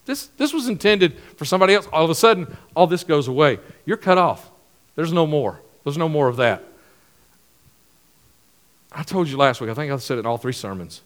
this, 0.07 0.27
this 0.39 0.53
was 0.53 0.69
intended 0.69 1.19
for 1.37 1.45
somebody 1.45 1.75
else, 1.75 1.87
all 1.93 2.05
of 2.05 2.11
a 2.11 2.15
sudden, 2.15 2.57
all 2.75 2.87
this 2.87 3.05
goes 3.05 3.29
away. 3.29 3.59
You're 3.85 3.99
cut 3.99 4.17
off. 4.17 4.51
There's 4.97 5.13
no 5.13 5.27
more. 5.27 5.61
There's 5.85 5.99
no 5.99 6.09
more 6.09 6.29
of 6.29 6.37
that. 6.37 6.65
I 8.91 9.03
told 9.03 9.29
you 9.29 9.37
last 9.37 9.61
week, 9.61 9.71
I 9.71 9.75
think 9.75 9.93
I 9.93 9.97
said 9.97 10.17
it 10.17 10.21
in 10.21 10.27
all 10.27 10.39
three 10.39 10.53
sermons. 10.53 11.03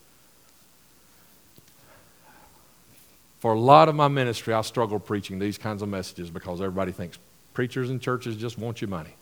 For 3.41 3.55
a 3.55 3.59
lot 3.59 3.89
of 3.89 3.95
my 3.95 4.09
ministry, 4.09 4.53
I 4.53 4.61
struggle 4.63 4.99
preaching 4.99 5.39
these 5.39 5.59
kinds 5.59 5.81
of 5.81 5.89
messages 5.89 6.29
because 6.29 6.61
everybody 6.61 6.93
thinks 6.93 7.19
preachers 7.55 7.89
and 7.89 8.01
churches 8.01 8.37
just 8.37 8.59
want 8.59 8.81
your 8.81 8.89
money. 8.89 9.15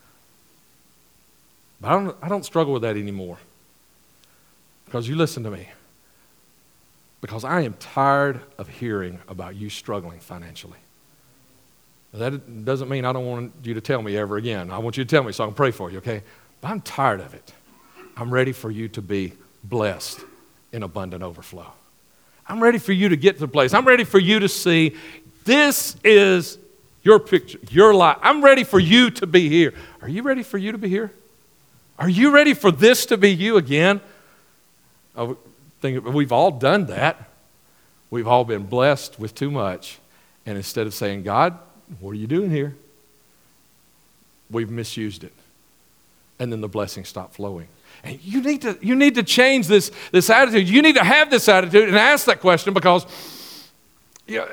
But 1.81 1.89
I 1.89 1.93
don't, 1.93 2.17
I 2.23 2.29
don't 2.29 2.45
struggle 2.45 2.73
with 2.73 2.83
that 2.83 2.97
anymore. 2.97 3.39
Because 4.85 5.09
you 5.09 5.17
listen 5.17 5.43
to 5.45 5.51
me. 5.51 5.69
Because 7.21 7.45
I 7.45 7.63
am 7.63 7.75
tired 7.75 8.41
of 8.57 8.69
hearing 8.69 9.19
about 9.29 9.57
you 9.57 9.69
struggling 9.69 10.21
financially. 10.21 10.79
That 12.13 12.65
doesn't 12.65 12.89
mean 12.89 13.05
I 13.05 13.13
don't 13.13 13.27
want 13.27 13.53
you 13.63 13.75
to 13.75 13.81
tell 13.81 14.01
me 14.01 14.17
ever 14.17 14.37
again. 14.37 14.71
I 14.71 14.79
want 14.79 14.97
you 14.97 15.05
to 15.05 15.09
tell 15.09 15.23
me 15.23 15.33
so 15.33 15.45
I 15.45 15.47
can 15.49 15.55
pray 15.55 15.71
for 15.71 15.91
you, 15.91 15.99
okay? 15.99 16.23
But 16.61 16.71
I'm 16.71 16.81
tired 16.81 17.21
of 17.21 17.35
it. 17.35 17.53
I'm 18.17 18.33
ready 18.33 18.53
for 18.53 18.71
you 18.71 18.89
to 18.89 19.03
be 19.03 19.33
blessed 19.65 20.21
in 20.73 20.83
abundant 20.83 21.23
overflow. 21.23 21.73
I'm 22.49 22.63
ready 22.63 22.79
for 22.79 22.93
you 22.93 23.09
to 23.09 23.17
get 23.17 23.35
to 23.35 23.41
the 23.41 23.49
place. 23.49 23.75
I'm 23.75 23.85
ready 23.85 24.05
for 24.05 24.19
you 24.19 24.39
to 24.39 24.49
see 24.49 24.95
this 25.45 25.97
is 26.05 26.59
your 27.03 27.19
picture, 27.19 27.59
your 27.71 27.93
life. 27.93 28.19
I'm 28.23 28.43
ready 28.43 28.65
for 28.65 28.79
you 28.79 29.11
to 29.11 29.27
be 29.27 29.49
here. 29.49 29.75
Are 30.01 30.09
you 30.09 30.23
ready 30.23 30.43
for 30.43 30.59
you 30.59 30.73
to 30.73 30.79
be 30.79 30.89
here? 30.89 31.13
Are 31.99 32.09
you 32.09 32.31
ready 32.31 32.55
for 32.55 32.71
this 32.71 33.07
to 33.07 33.17
be 33.17 33.35
you 33.35 33.57
again? 33.57 34.01
I 35.17 35.35
think 35.81 36.05
we've 36.05 36.33
all 36.33 36.51
done 36.51 36.87
that. 36.87 37.31
We've 38.11 38.29
all 38.29 38.45
been 38.45 38.65
blessed 38.65 39.19
with 39.19 39.35
too 39.35 39.51
much. 39.51 39.99
And 40.45 40.57
instead 40.57 40.87
of 40.87 40.95
saying, 40.95 41.23
God, 41.23 41.59
what 42.01 42.11
are 42.11 42.17
you 42.17 42.27
doing 42.27 42.51
here? 42.51 42.75
We've 44.51 44.71
misused 44.71 45.25
it. 45.25 45.33
And 46.39 46.53
then 46.53 46.61
the 46.61 46.69
blessing 46.69 47.05
stopped 47.05 47.35
flowing. 47.35 47.69
And 48.05 48.23
you 48.23 48.43
need 48.43 48.63
to, 48.63 48.79
you 48.81 48.95
need 48.95 49.15
to 49.15 49.23
change 49.23 49.67
this, 49.67 49.91
this 50.13 50.29
attitude. 50.31 50.69
You 50.69 50.83
need 50.83 50.97
to 50.97 51.05
have 51.05 51.31
this 51.31 51.49
attitude 51.49 51.89
and 51.89 51.97
ask 51.97 52.27
that 52.27 52.41
question 52.41 52.75
because 52.75 53.07
you 54.27 54.39
know, 54.39 54.49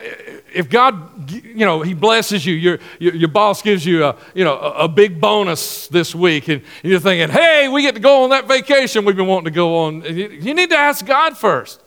if 0.53 0.69
God, 0.69 1.31
you 1.31 1.65
know, 1.65 1.81
He 1.81 1.95
blesses 1.95 2.45
you, 2.45 2.53
your, 2.53 2.79
your, 2.99 3.15
your 3.15 3.27
boss 3.27 3.61
gives 3.61 3.85
you 3.85 4.05
a, 4.05 4.15
you 4.35 4.43
know, 4.43 4.57
a, 4.59 4.87
big 4.87 5.19
bonus 5.19 5.87
this 5.87 6.13
week, 6.13 6.47
and 6.47 6.61
you're 6.83 6.99
thinking, 6.99 7.29
hey, 7.29 7.67
we 7.69 7.81
get 7.81 7.95
to 7.95 8.01
go 8.01 8.23
on 8.23 8.29
that 8.29 8.47
vacation 8.47 9.03
we've 9.03 9.15
been 9.15 9.25
wanting 9.25 9.45
to 9.45 9.51
go 9.51 9.77
on. 9.79 10.01
You, 10.03 10.29
you 10.29 10.53
need 10.53 10.69
to 10.69 10.77
ask 10.77 11.03
God 11.05 11.35
first. 11.35 11.81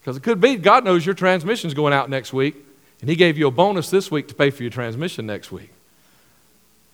Because 0.00 0.16
it 0.16 0.22
could 0.22 0.40
be 0.40 0.56
God 0.56 0.84
knows 0.84 1.04
your 1.04 1.14
transmission's 1.14 1.74
going 1.74 1.92
out 1.92 2.08
next 2.08 2.32
week, 2.32 2.56
and 3.02 3.10
He 3.10 3.16
gave 3.16 3.36
you 3.36 3.46
a 3.48 3.50
bonus 3.50 3.90
this 3.90 4.10
week 4.10 4.26
to 4.28 4.34
pay 4.34 4.48
for 4.48 4.62
your 4.62 4.70
transmission 4.70 5.26
next 5.26 5.52
week. 5.52 5.70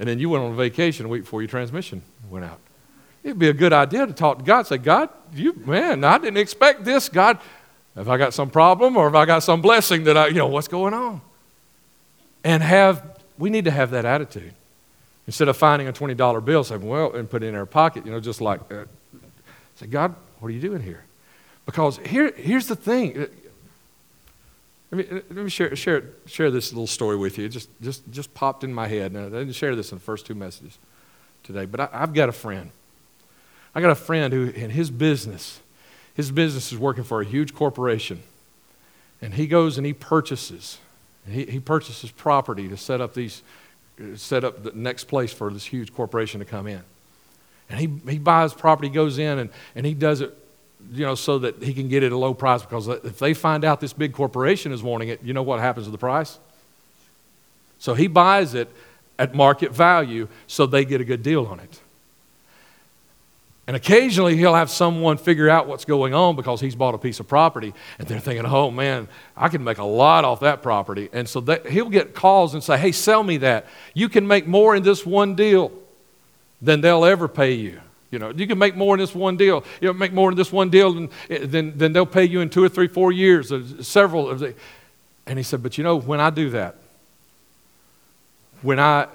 And 0.01 0.09
then 0.09 0.19
you 0.19 0.29
went 0.29 0.43
on 0.43 0.53
a 0.53 0.57
vacation 0.57 1.07
a 1.07 1.09
week 1.09 1.23
before 1.23 1.41
your 1.41 1.49
transmission 1.49 2.03
went 2.29 2.45
out. 2.45 2.59
It'd 3.23 3.39
be 3.39 3.49
a 3.49 3.55
good 3.55 3.73
idea 3.73 4.07
to 4.07 4.13
talk 4.13 4.39
to 4.39 4.45
God. 4.45 4.67
Say, 4.67 4.79
God, 4.79 5.09
you, 5.33 5.55
man, 5.65 6.03
I 6.03 6.19
didn't 6.19 6.37
expect 6.37 6.85
this. 6.85 7.09
God, 7.09 7.39
have 7.97 8.09
I 8.09 8.17
got 8.17 8.35
some 8.35 8.51
problem 8.51 8.97
or 8.97 9.05
have 9.05 9.15
I 9.15 9.25
got 9.25 9.43
some 9.43 9.61
blessing 9.61 10.05
that 10.05 10.17
I, 10.17 10.29
you 10.29 10.35
know, 10.35 10.49
what's 10.49 10.69
going 10.69 10.95
on? 10.95 11.21
And 12.43 12.63
have, 12.63 13.21
we 13.39 13.51
need 13.51 13.65
to 13.65 13.71
have 13.71 13.91
that 13.93 14.05
attitude. 14.05 14.53
Instead 15.27 15.49
of 15.49 15.57
finding 15.57 15.89
a 15.89 15.93
$20 15.93 16.45
bill, 16.45 16.65
saying, 16.65 16.87
well, 16.87 17.13
and 17.13 17.31
put 17.31 17.43
it 17.43 17.47
in 17.47 17.55
our 17.55 17.67
pocket, 17.67 18.05
you 18.05 18.13
know, 18.13 18.21
just 18.21 18.41
like, 18.41 18.61
uh, 18.71 18.85
say, 19.77 19.87
God, 19.87 20.15
what 20.41 20.49
are 20.49 20.51
you 20.51 20.61
doing 20.61 20.83
here? 20.83 21.05
Because 21.65 21.99
here, 21.99 22.33
here's 22.37 22.67
the 22.67 22.77
thing. 22.77 23.27
Let 24.91 25.11
me, 25.11 25.23
let 25.31 25.45
me 25.45 25.49
share, 25.49 25.75
share, 25.75 26.05
share 26.27 26.51
this 26.51 26.73
little 26.73 26.87
story 26.87 27.17
with 27.17 27.39
you. 27.39 27.47
It 27.47 27.49
just, 27.51 27.71
just, 27.81 28.03
just 28.11 28.35
popped 28.35 28.65
in 28.65 28.75
my 28.75 28.87
head. 28.87 29.13
And 29.13 29.35
I 29.35 29.39
didn't 29.39 29.55
share 29.55 29.75
this 29.75 29.93
in 29.93 29.99
the 29.99 30.05
first 30.05 30.27
two 30.27 30.35
messages 30.35 30.79
today, 31.43 31.65
but 31.65 31.81
I, 31.81 31.89
I've 31.93 32.13
got 32.13 32.29
a 32.29 32.33
friend. 32.33 32.71
I 33.75 33.81
got 33.81 33.91
a 33.91 33.97
friend 33.97 34.33
who, 34.33 34.51
in 34.51 34.71
his 34.71 34.91
business, 34.91 35.61
his 36.15 36.31
business 36.31 36.73
is 36.73 36.79
working 36.79 37.05
for 37.05 37.21
a 37.21 37.25
huge 37.25 37.55
corporation. 37.55 38.23
And 39.21 39.35
he 39.35 39.47
goes 39.47 39.77
and 39.79 39.87
he 39.87 39.93
purchases. 39.93 40.79
He, 41.29 41.45
he 41.45 41.61
purchases 41.61 42.11
property 42.11 42.69
to 42.69 42.77
set 42.77 43.01
up 43.01 43.15
these, 43.15 43.43
set 44.17 44.45
up 44.45 44.63
the 44.63 44.73
next 44.73 45.05
place 45.05 45.33
for 45.33 45.51
this 45.51 45.65
huge 45.65 45.95
corporation 45.95 46.41
to 46.41 46.47
come 46.47 46.67
in. 46.67 46.83
And 47.71 47.81
he, 47.81 48.11
he 48.11 48.19
buys 48.19 48.53
property, 48.53 48.89
goes 48.89 49.19
in, 49.19 49.39
and, 49.39 49.51
and 49.75 49.87
he 49.87 49.95
does 49.95 50.21
it 50.21 50.37
you 50.93 51.07
know, 51.07 51.15
so 51.15 51.39
that 51.39 51.63
he 51.63 51.73
can 51.73 51.89
get 51.89 52.03
it 52.03 52.07
at 52.07 52.13
a 52.13 52.17
low 52.17 52.35
price 52.35 52.63
because 52.63 52.89
if 52.89 53.19
they 53.19 53.35
find 53.35 53.65
out 53.65 53.81
this 53.81 53.93
big 53.93 54.13
corporation 54.13 54.73
is 54.73 54.83
wanting 54.83 55.09
it, 55.09 55.23
you 55.23 55.33
know 55.33 55.43
what 55.43 55.61
happens 55.61 55.87
to 55.87 55.91
the 55.91 55.99
price? 55.99 56.39
So 57.79 57.95
he 57.95 58.07
buys 58.07 58.55
it 58.55 58.69
at 59.19 59.35
market 59.35 59.73
value 59.73 60.29
so 60.47 60.67
they 60.67 60.85
get 60.85 61.01
a 61.01 61.05
good 61.05 61.23
deal 61.23 61.47
on 61.47 61.61
it. 61.61 61.81
And 63.67 63.77
occasionally 63.77 64.37
he'll 64.37 64.55
have 64.55 64.69
someone 64.69 65.17
figure 65.17 65.49
out 65.49 65.67
what's 65.67 65.87
going 65.87 66.13
on 66.13 66.37
because 66.37 66.61
he's 66.61 66.75
bought 66.75 66.95
a 66.95 66.99
piece 66.99 67.19
of 67.19 67.27
property 67.27 67.73
and 67.99 68.07
they're 68.07 68.21
thinking, 68.21 68.45
oh 68.45 68.71
man, 68.71 69.09
I 69.37 69.49
can 69.49 69.65
make 69.65 69.79
a 69.79 69.85
lot 69.85 70.25
off 70.25 70.41
that 70.41 70.63
property. 70.63 71.09
And 71.13 71.27
so 71.27 71.41
that, 71.43 71.67
he'll 71.67 71.89
get 71.89 72.15
calls 72.15 72.53
and 72.53 72.63
say, 72.63 72.77
hey, 72.77 72.93
sell 72.93 73.23
me 73.23 73.39
that. 73.39 73.67
You 73.95 74.11
can 74.11 74.27
make 74.27 74.47
more 74.47 74.77
in 74.77 74.83
this 74.83 75.07
one 75.07 75.35
deal 75.35 75.73
than 76.61 76.83
they'll 76.83 77.07
ever 77.07 77.27
pay 77.27 77.53
you. 77.53 77.81
You 78.11 78.19
know, 78.19 78.31
you 78.31 78.47
can 78.47 78.59
make 78.59 78.77
more 78.77 78.95
in 78.95 79.01
this 79.01 79.15
one 79.15 79.37
deal. 79.37 79.65
You 79.81 79.89
know, 79.89 79.93
make 79.95 80.13
more 80.13 80.31
in 80.31 80.37
this 80.37 80.53
one 80.53 80.69
deal 80.69 80.93
than, 80.93 81.09
than, 81.29 81.77
than 81.77 81.93
they'll 81.93 82.07
pay 82.07 82.25
you 82.25 82.41
in 82.41 82.51
two 82.51 82.63
or 82.63 82.69
three, 82.69 82.87
four 82.87 83.13
years, 83.13 83.53
several. 83.87 84.31
Of 84.31 84.41
the, 84.41 84.55
And 85.27 85.39
he 85.39 85.43
said, 85.43 85.63
but 85.63 85.79
you 85.79 85.85
know, 85.85 85.97
when 85.99 86.21
I 86.21 86.31
do 86.31 86.51
that, 86.51 86.77
when 88.63 88.79
I 88.79 89.09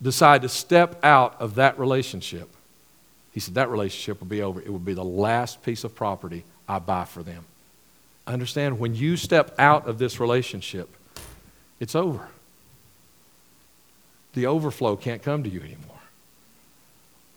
decide 0.00 0.42
to 0.42 0.48
step 0.48 0.98
out 1.04 1.40
of 1.40 1.56
that 1.56 1.78
relationship, 1.78 2.50
he 3.32 3.40
said, 3.40 3.54
that 3.54 3.70
relationship 3.70 4.20
will 4.20 4.28
be 4.28 4.42
over. 4.42 4.60
It 4.60 4.70
will 4.70 4.78
be 4.78 4.94
the 4.94 5.04
last 5.04 5.62
piece 5.62 5.84
of 5.84 5.94
property 5.94 6.44
I 6.68 6.78
buy 6.78 7.04
for 7.04 7.22
them. 7.22 7.44
Understand, 8.26 8.78
when 8.78 8.94
you 8.94 9.16
step 9.16 9.54
out 9.58 9.86
of 9.86 9.98
this 9.98 10.20
relationship, 10.20 10.88
it's 11.80 11.94
over. 11.94 12.28
The 14.34 14.46
overflow 14.46 14.96
can't 14.96 15.22
come 15.22 15.42
to 15.44 15.48
you 15.48 15.60
anymore. 15.60 15.84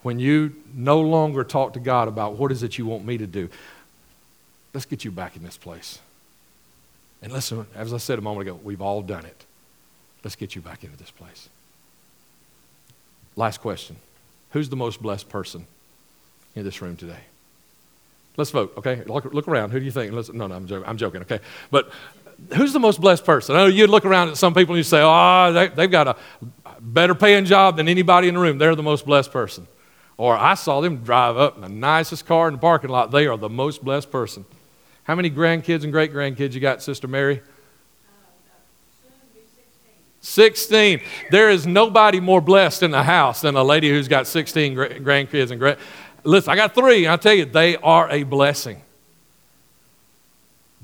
When 0.04 0.20
you 0.20 0.56
no 0.74 1.00
longer 1.02 1.44
talk 1.44 1.74
to 1.74 1.80
God 1.80 2.08
about 2.08 2.34
what 2.34 2.52
is 2.52 2.64
it 2.64 2.78
you 2.78 2.86
want 2.86 3.06
me 3.06 3.18
to 3.18 3.28
do, 3.28 3.50
let's 4.74 4.86
get 4.86 5.06
you 5.06 5.12
back 5.12 5.36
in 5.36 5.44
this 5.44 5.58
place. 5.58 6.00
And 7.22 7.32
listen, 7.32 7.68
as 7.76 7.94
I 7.94 7.98
said 7.98 8.18
a 8.18 8.22
moment 8.22 8.48
ago, 8.48 8.60
we've 8.64 8.82
all 8.82 9.02
done 9.02 9.26
it. 9.26 9.46
Let's 10.24 10.36
get 10.36 10.56
you 10.56 10.62
back 10.62 10.84
into 10.84 10.98
this 10.98 11.12
place. 11.12 11.50
Last 13.36 13.60
question 13.60 13.98
Who's 14.52 14.70
the 14.70 14.76
most 14.76 15.02
blessed 15.02 15.30
person 15.30 15.68
in 16.56 16.64
this 16.64 16.82
room 16.82 16.96
today? 16.96 17.20
Let's 18.38 18.52
vote, 18.52 18.74
okay? 18.78 19.04
Look, 19.06 19.26
look 19.26 19.48
around. 19.48 19.72
Who 19.72 19.80
do 19.80 19.86
you 19.86 19.92
think? 19.92 20.14
Let's, 20.14 20.32
no, 20.32 20.48
no, 20.48 20.56
I'm 20.56 20.68
joking, 20.68 20.88
I'm 20.88 20.98
joking, 20.98 21.22
okay? 21.22 21.40
But 21.70 21.92
who's 22.56 22.74
the 22.74 22.80
most 22.80 23.02
blessed 23.02 23.26
person? 23.26 23.56
I 23.56 23.60
know 23.60 23.66
you'd 23.68 23.90
look 23.90 24.06
around 24.06 24.30
at 24.30 24.38
some 24.38 24.54
people 24.54 24.74
and 24.74 24.78
you 24.78 24.84
say, 24.84 25.02
oh, 25.04 25.52
they, 25.54 25.68
they've 25.68 25.92
got 25.92 26.08
a 26.08 26.16
better 26.80 27.14
paying 27.14 27.46
job 27.46 27.78
than 27.78 27.88
anybody 27.88 28.28
in 28.28 28.36
the 28.36 28.40
room. 28.40 28.58
They're 28.58 28.76
the 28.76 28.84
most 28.84 29.06
blessed 29.06 29.32
person. 29.32 29.68
Or 30.18 30.36
I 30.36 30.54
saw 30.54 30.82
them 30.82 30.98
drive 30.98 31.38
up 31.38 31.56
in 31.56 31.62
the 31.62 31.70
nicest 31.70 32.26
car 32.26 32.48
in 32.48 32.54
the 32.54 32.60
parking 32.60 32.90
lot. 32.90 33.12
They 33.12 33.28
are 33.28 33.38
the 33.38 33.50
most 33.50 33.84
blessed 33.84 34.12
person. 34.12 34.46
How 35.04 35.16
many 35.16 35.30
grandkids 35.30 35.84
and 35.84 35.92
great 35.92 36.14
grandkids 36.14 36.54
you 36.54 36.60
got, 36.60 36.82
Sister 36.82 37.08
Mary? 37.08 37.42
16. 40.22 41.02
There 41.32 41.50
is 41.50 41.66
nobody 41.66 42.20
more 42.20 42.42
blessed 42.42 42.84
in 42.84 42.92
the 42.92 43.02
house 43.02 43.42
than 43.42 43.56
a 43.56 43.64
lady 43.64 43.90
who's 43.90 44.08
got 44.08 44.28
16 44.28 44.76
grandkids 44.76 45.50
and 45.50 45.60
great. 45.60 45.78
Listen, 46.24 46.52
I 46.52 46.56
got 46.56 46.76
three. 46.76 47.08
I'll 47.08 47.18
tell 47.18 47.34
you, 47.34 47.46
they 47.46 47.78
are 47.78 48.10
a 48.10 48.24
blessing. 48.24 48.82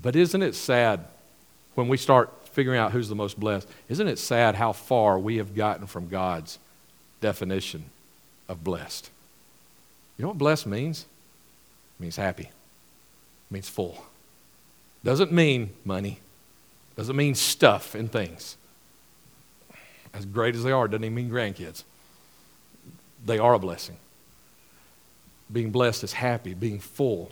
But 0.02 0.16
isn't 0.16 0.42
it 0.42 0.56
sad 0.56 1.06
when 1.76 1.88
we 1.88 1.98
start 1.98 2.32
figuring 2.52 2.80
out 2.80 2.92
who's 2.92 3.10
the 3.10 3.16
most 3.16 3.40
blessed? 3.40 3.68
Isn't 3.90 4.08
it 4.08 4.18
sad 4.20 4.56
how 4.56 4.74
far 4.74 5.20
we 5.20 5.38
have 5.38 5.56
gotten 5.56 5.86
from 5.86 6.08
God's 6.08 6.60
definition 7.22 7.86
of 8.48 8.64
blessed? 8.64 9.10
You 10.18 10.24
know 10.24 10.30
what 10.30 10.38
blessed 10.38 10.66
means? 10.66 11.06
It 12.00 12.02
means 12.02 12.16
happy. 12.16 12.44
It 12.44 13.52
means 13.52 13.70
full. 13.70 14.04
Doesn't 15.04 15.32
mean 15.32 15.72
money. 15.86 16.20
Doesn't 16.96 17.16
mean 17.16 17.36
stuff 17.36 17.94
and 17.94 18.12
things. 18.12 18.58
As 20.14 20.26
great 20.26 20.56
as 20.56 20.64
they 20.64 20.72
are, 20.72 20.88
doesn't 20.88 21.04
even 21.04 21.16
mean 21.16 21.30
grandkids. 21.30 21.84
They 23.24 23.38
are 23.38 23.54
a 23.54 23.60
blessing. 23.60 23.98
Being 25.52 25.72
blessed 25.72 26.04
is 26.04 26.14
happy, 26.14 26.54
being 26.54 26.80
full. 26.80 27.32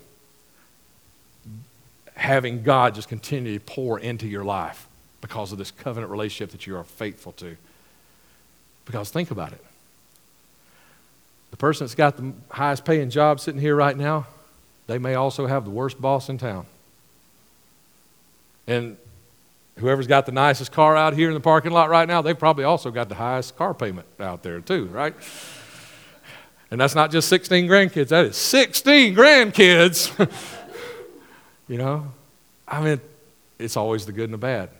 Having 2.15 2.63
God 2.63 2.95
just 2.95 3.09
continue 3.09 3.59
to 3.59 3.65
pour 3.65 3.99
into 3.99 4.27
your 4.27 4.45
life 4.45 4.87
because 5.21 5.51
of 5.51 5.57
this 5.57 5.71
covenant 5.71 6.11
relationship 6.11 6.51
that 6.51 6.65
you 6.65 6.77
are 6.77 6.83
faithful 6.83 7.33
to. 7.33 7.57
Because 8.85 9.09
think 9.09 9.31
about 9.31 9.51
it. 9.51 9.63
The 11.51 11.57
person 11.57 11.85
that's 11.85 11.95
got 11.95 12.17
the 12.17 12.33
highest 12.49 12.85
paying 12.85 13.09
job 13.09 13.39
sitting 13.39 13.61
here 13.61 13.75
right 13.75 13.97
now, 13.97 14.27
they 14.87 14.97
may 14.97 15.15
also 15.15 15.47
have 15.47 15.65
the 15.65 15.71
worst 15.71 15.99
boss 15.99 16.29
in 16.29 16.37
town. 16.37 16.65
And 18.67 18.97
whoever's 19.77 20.07
got 20.07 20.25
the 20.25 20.31
nicest 20.31 20.71
car 20.71 20.95
out 20.95 21.13
here 21.13 21.29
in 21.29 21.33
the 21.33 21.39
parking 21.39 21.71
lot 21.71 21.89
right 21.89 22.07
now, 22.07 22.21
they've 22.21 22.37
probably 22.37 22.63
also 22.63 22.91
got 22.91 23.09
the 23.09 23.15
highest 23.15 23.55
car 23.57 23.73
payment 23.73 24.07
out 24.19 24.43
there, 24.43 24.59
too, 24.59 24.85
right? 24.85 25.15
And 26.75 26.81
that's 26.81 26.93
not 26.93 27.09
just 27.09 27.29
16 27.29 27.69
grandkids, 27.69 28.09
that 28.09 28.25
is 28.25 28.35
16 28.35 29.15
grandkids. 29.15 30.11
you 31.69 31.77
know? 31.77 32.11
I 32.67 32.81
mean, 32.81 32.99
it's 33.57 33.77
always 33.77 34.05
the 34.05 34.11
good 34.11 34.25
and 34.25 34.33
the 34.33 34.37
bad. 34.37 34.71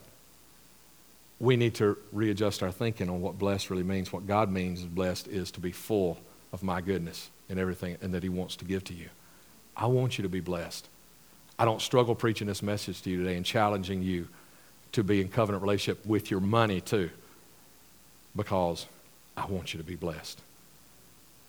We 1.40 1.56
need 1.56 1.74
to 1.76 1.98
readjust 2.12 2.62
our 2.64 2.72
thinking 2.72 3.10
on 3.10 3.22
what 3.22 3.40
blessed 3.40 3.70
really 3.70 3.84
means. 3.84 4.12
What 4.12 4.28
God 4.28 4.52
means 4.52 4.82
is 4.82 4.88
blessed 4.88 5.30
is 5.30 5.52
to 5.52 5.62
be 5.62 5.72
full 5.72 6.18
of 6.52 6.64
my 6.64 6.82
goodness 6.82 7.30
and 7.48 7.58
everything 7.58 7.96
and 8.02 8.14
that 8.14 8.24
He 8.24 8.30
wants 8.30 8.58
to 8.58 8.66
give 8.66 8.84
to 8.84 8.94
you. 8.94 9.08
I 9.78 9.86
want 9.86 10.18
you 10.18 10.24
to 10.24 10.30
be 10.30 10.42
blessed. 10.42 10.90
I 11.58 11.64
don't 11.64 11.82
struggle 11.82 12.14
preaching 12.14 12.48
this 12.48 12.62
message 12.62 13.04
to 13.04 13.10
you 13.10 13.24
today 13.24 13.38
and 13.38 13.46
challenging 13.46 14.04
you 14.04 14.28
to 14.92 15.02
be 15.02 15.22
in 15.22 15.30
covenant 15.30 15.62
relationship 15.62 16.06
with 16.06 16.30
your 16.30 16.42
money 16.42 16.82
too 16.82 17.10
because 18.36 18.86
I 19.38 19.46
want 19.46 19.74
you 19.74 19.78
to 19.78 19.86
be 19.86 19.96
blessed. 19.96 20.42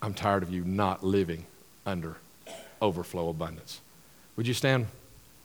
I'm 0.07 0.14
tired 0.14 0.45
of 0.45 0.53
you 0.53 0.62
not 0.62 1.03
living 1.03 1.47
under 1.85 2.14
overflow 2.81 3.29
abundance. 3.29 3.81
Would 4.37 4.47
you 4.47 4.55
stand? 4.55 4.87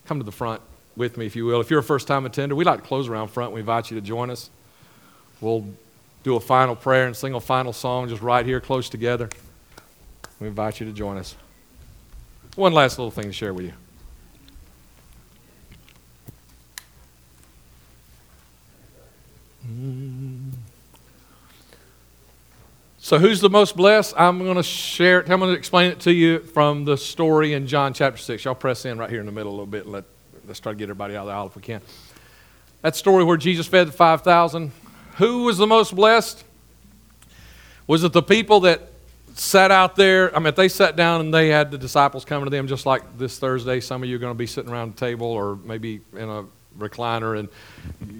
Come 0.06 0.20
to 0.20 0.24
the 0.24 0.32
front 0.32 0.62
with 0.96 1.18
me, 1.18 1.26
if 1.26 1.36
you 1.36 1.46
will. 1.46 1.62
If 1.62 1.72
you're 1.72 1.80
a 1.80 1.84
first 1.84 2.08
time 2.08 2.28
attender, 2.28 2.54
we'd 2.54 2.68
like 2.68 2.80
to 2.80 2.88
close 2.88 3.10
around 3.10 3.30
front. 3.30 3.54
We 3.54 3.62
invite 3.62 3.90
you 3.90 4.00
to 4.00 4.06
join 4.06 4.30
us. 4.30 4.52
We'll 5.42 5.66
do 6.22 6.36
a 6.36 6.40
final 6.40 6.76
prayer 6.76 7.08
and 7.08 7.18
sing 7.18 7.34
a 7.34 7.40
final 7.40 7.74
song 7.74 8.08
just 8.08 8.22
right 8.22 8.46
here, 8.46 8.60
close 8.60 8.88
together. 8.88 9.30
We 10.40 10.46
invite 10.46 10.80
you 10.80 10.86
to 10.86 10.94
join 10.94 11.18
us. 11.18 11.36
One 12.56 12.72
last 12.72 13.00
little 13.00 13.10
thing 13.10 13.26
to 13.26 13.34
share 13.34 13.56
with 13.56 13.66
you. 13.66 13.74
So, 23.12 23.20
who's 23.20 23.42
the 23.42 23.50
most 23.50 23.76
blessed? 23.76 24.14
I'm 24.16 24.40
going 24.40 24.56
to 24.56 24.64
share 24.64 25.20
it. 25.20 25.30
I'm 25.30 25.42
going 25.42 25.52
to 25.52 25.58
explain 25.58 25.92
it 25.92 26.00
to 26.00 26.14
you 26.14 26.40
from 26.40 26.86
the 26.86 26.96
story 26.96 27.52
in 27.52 27.68
John 27.68 27.94
chapter 27.94 28.18
6. 28.18 28.46
Y'all 28.46 28.56
press 28.56 28.86
in 28.86 28.98
right 28.98 29.10
here 29.10 29.20
in 29.20 29.26
the 29.26 29.34
middle 29.34 29.52
a 29.52 29.52
little 29.52 29.66
bit 29.66 29.86
let, 29.86 30.06
let's 30.48 30.62
try 30.62 30.72
to 30.72 30.78
get 30.78 30.86
everybody 30.86 31.18
out 31.18 31.24
of 31.24 31.28
the 31.28 31.34
aisle 31.34 31.48
if 31.48 31.56
we 31.58 31.62
can. 31.62 31.82
That 32.84 32.96
story 32.96 33.26
where 33.26 33.36
Jesus 33.36 33.68
fed 33.68 33.90
the 33.90 33.92
5,000. 33.92 34.72
Who 35.18 35.44
was 35.44 35.58
the 35.58 35.68
most 35.68 35.94
blessed? 35.94 36.42
Was 37.86 38.06
it 38.06 38.14
the 38.14 38.24
people 38.24 38.62
that 38.62 38.82
sat 39.34 39.72
out 39.72 39.98
there? 39.98 40.34
I 40.34 40.40
mean, 40.40 40.48
if 40.48 40.56
they 40.56 40.70
sat 40.70 40.96
down 40.96 41.20
and 41.20 41.34
they 41.34 41.50
had 41.50 41.70
the 41.70 41.78
disciples 41.78 42.24
coming 42.24 42.46
to 42.46 42.50
them, 42.50 42.66
just 42.66 42.86
like 42.86 43.18
this 43.18 43.38
Thursday, 43.38 43.82
some 43.82 44.04
of 44.04 44.08
you 44.08 44.16
are 44.16 44.20
going 44.20 44.34
to 44.34 44.40
be 44.40 44.48
sitting 44.48 44.72
around 44.72 44.96
the 44.96 44.98
table 44.98 45.28
or 45.28 45.58
maybe 45.66 46.00
in 46.14 46.30
a 46.30 46.46
recliner, 46.80 47.38
and 47.38 47.50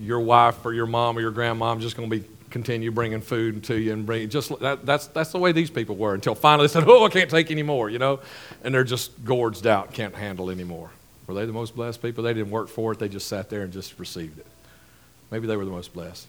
your 0.02 0.20
wife 0.20 0.66
or 0.66 0.74
your 0.74 0.86
mom 0.86 1.18
or 1.18 1.22
your 1.22 1.32
grandmom 1.32 1.80
just 1.80 1.96
going 1.96 2.10
to 2.10 2.20
be 2.20 2.26
continue 2.52 2.92
bringing 2.92 3.22
food 3.22 3.64
to 3.66 3.80
you 3.80 3.94
and 3.94 4.06
bring 4.06 4.30
just 4.30 4.58
that, 4.60 4.86
that's 4.86 5.08
that's 5.08 5.32
the 5.32 5.40
way 5.40 5.52
these 5.52 5.70
people 5.70 5.96
were 5.96 6.14
until 6.14 6.36
finally 6.36 6.68
they 6.68 6.74
said, 6.74 6.84
"Oh, 6.88 7.06
I 7.06 7.10
can't 7.10 7.30
take 7.30 7.50
any 7.50 7.64
more," 7.64 7.90
you 7.90 8.00
know, 8.00 8.20
and 8.64 8.74
they're 8.74 8.84
just 8.84 9.24
gorged 9.26 9.66
out, 9.66 9.94
can't 9.94 10.16
handle 10.16 10.50
anymore. 10.50 10.92
Were 11.28 11.34
they 11.34 11.46
the 11.46 11.54
most 11.54 11.76
blessed 11.76 12.02
people? 12.02 12.24
They 12.24 12.34
didn't 12.34 12.52
work 12.52 12.68
for 12.68 12.92
it; 12.92 13.00
they 13.00 13.10
just 13.10 13.28
sat 13.28 13.50
there 13.50 13.62
and 13.62 13.74
just 13.74 13.98
received 13.98 14.38
it. 14.40 14.46
Maybe 15.32 15.48
they 15.48 15.56
were 15.56 15.66
the 15.66 15.72
most 15.72 15.94
blessed. 15.94 16.28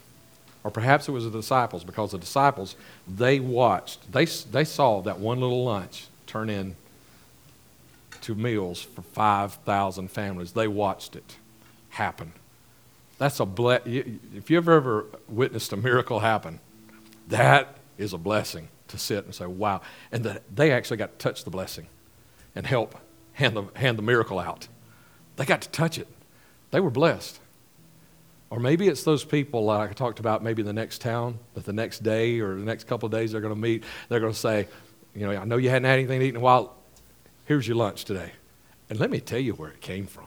Or 0.64 0.70
perhaps 0.70 1.08
it 1.08 1.12
was 1.12 1.24
the 1.24 1.30
disciples, 1.30 1.82
because 1.82 2.12
the 2.12 2.18
disciples, 2.18 2.76
they 3.08 3.40
watched, 3.40 4.12
they, 4.12 4.26
they 4.26 4.64
saw 4.64 5.00
that 5.02 5.18
one 5.18 5.40
little 5.40 5.64
lunch 5.64 6.06
turn 6.26 6.48
in 6.48 6.76
to 8.20 8.36
meals 8.36 8.80
for 8.80 9.02
5,000 9.02 10.08
families. 10.08 10.52
They 10.52 10.68
watched 10.68 11.16
it 11.16 11.36
happen. 11.90 12.32
That's 13.22 13.38
a 13.38 13.46
ble- 13.46 13.78
if 13.84 14.50
you've 14.50 14.68
ever 14.68 15.06
witnessed 15.28 15.72
a 15.72 15.76
miracle 15.76 16.18
happen, 16.18 16.58
that 17.28 17.76
is 17.96 18.12
a 18.12 18.18
blessing 18.18 18.66
to 18.88 18.98
sit 18.98 19.24
and 19.24 19.32
say, 19.32 19.46
wow. 19.46 19.80
And 20.10 20.24
that 20.24 20.42
they 20.52 20.72
actually 20.72 20.96
got 20.96 21.16
to 21.16 21.18
touch 21.18 21.44
the 21.44 21.50
blessing 21.50 21.86
and 22.56 22.66
help 22.66 22.96
hand 23.34 23.56
the, 23.56 23.62
hand 23.76 23.96
the 23.96 24.02
miracle 24.02 24.40
out. 24.40 24.66
They 25.36 25.44
got 25.44 25.62
to 25.62 25.68
touch 25.68 25.98
it. 25.98 26.08
They 26.72 26.80
were 26.80 26.90
blessed. 26.90 27.38
Or 28.50 28.58
maybe 28.58 28.88
it's 28.88 29.04
those 29.04 29.24
people 29.24 29.66
like 29.66 29.90
I 29.90 29.92
talked 29.92 30.18
about, 30.18 30.42
maybe 30.42 30.62
in 30.62 30.66
the 30.66 30.72
next 30.72 31.00
town, 31.00 31.38
that 31.54 31.64
the 31.64 31.72
next 31.72 32.02
day 32.02 32.40
or 32.40 32.56
the 32.56 32.64
next 32.64 32.88
couple 32.88 33.06
of 33.06 33.12
days 33.12 33.30
they're 33.30 33.40
going 33.40 33.54
to 33.54 33.60
meet. 33.60 33.84
They're 34.08 34.18
going 34.18 34.32
to 34.32 34.36
say, 34.36 34.66
you 35.14 35.28
know, 35.28 35.40
I 35.40 35.44
know 35.44 35.58
you 35.58 35.70
hadn't 35.70 35.84
had 35.84 36.00
anything 36.00 36.18
to 36.18 36.26
eat 36.26 36.30
in 36.30 36.38
a 36.38 36.40
while. 36.40 36.74
Here's 37.44 37.68
your 37.68 37.76
lunch 37.76 38.04
today. 38.04 38.32
And 38.90 38.98
let 38.98 39.12
me 39.12 39.20
tell 39.20 39.38
you 39.38 39.52
where 39.52 39.70
it 39.70 39.80
came 39.80 40.08
from. 40.08 40.26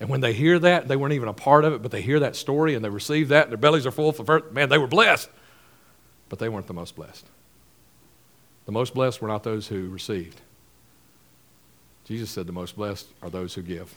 And 0.00 0.08
when 0.08 0.20
they 0.20 0.32
hear 0.32 0.58
that, 0.60 0.86
they 0.86 0.96
weren't 0.96 1.14
even 1.14 1.28
a 1.28 1.32
part 1.32 1.64
of 1.64 1.72
it, 1.72 1.82
but 1.82 1.90
they 1.90 2.02
hear 2.02 2.20
that 2.20 2.36
story 2.36 2.74
and 2.74 2.84
they 2.84 2.88
receive 2.88 3.28
that, 3.28 3.44
and 3.44 3.52
their 3.52 3.58
bellies 3.58 3.86
are 3.86 3.90
full 3.90 4.12
for 4.12 4.42
man, 4.52 4.68
they 4.68 4.78
were 4.78 4.86
blessed. 4.86 5.28
But 6.28 6.38
they 6.38 6.48
weren't 6.48 6.66
the 6.66 6.74
most 6.74 6.94
blessed. 6.94 7.26
The 8.66 8.72
most 8.72 8.94
blessed 8.94 9.22
were 9.22 9.28
not 9.28 9.44
those 9.44 9.68
who 9.68 9.88
received. 9.88 10.40
Jesus 12.04 12.30
said 12.30 12.46
the 12.46 12.52
most 12.52 12.76
blessed 12.76 13.06
are 13.22 13.30
those 13.30 13.54
who 13.54 13.62
give. 13.62 13.94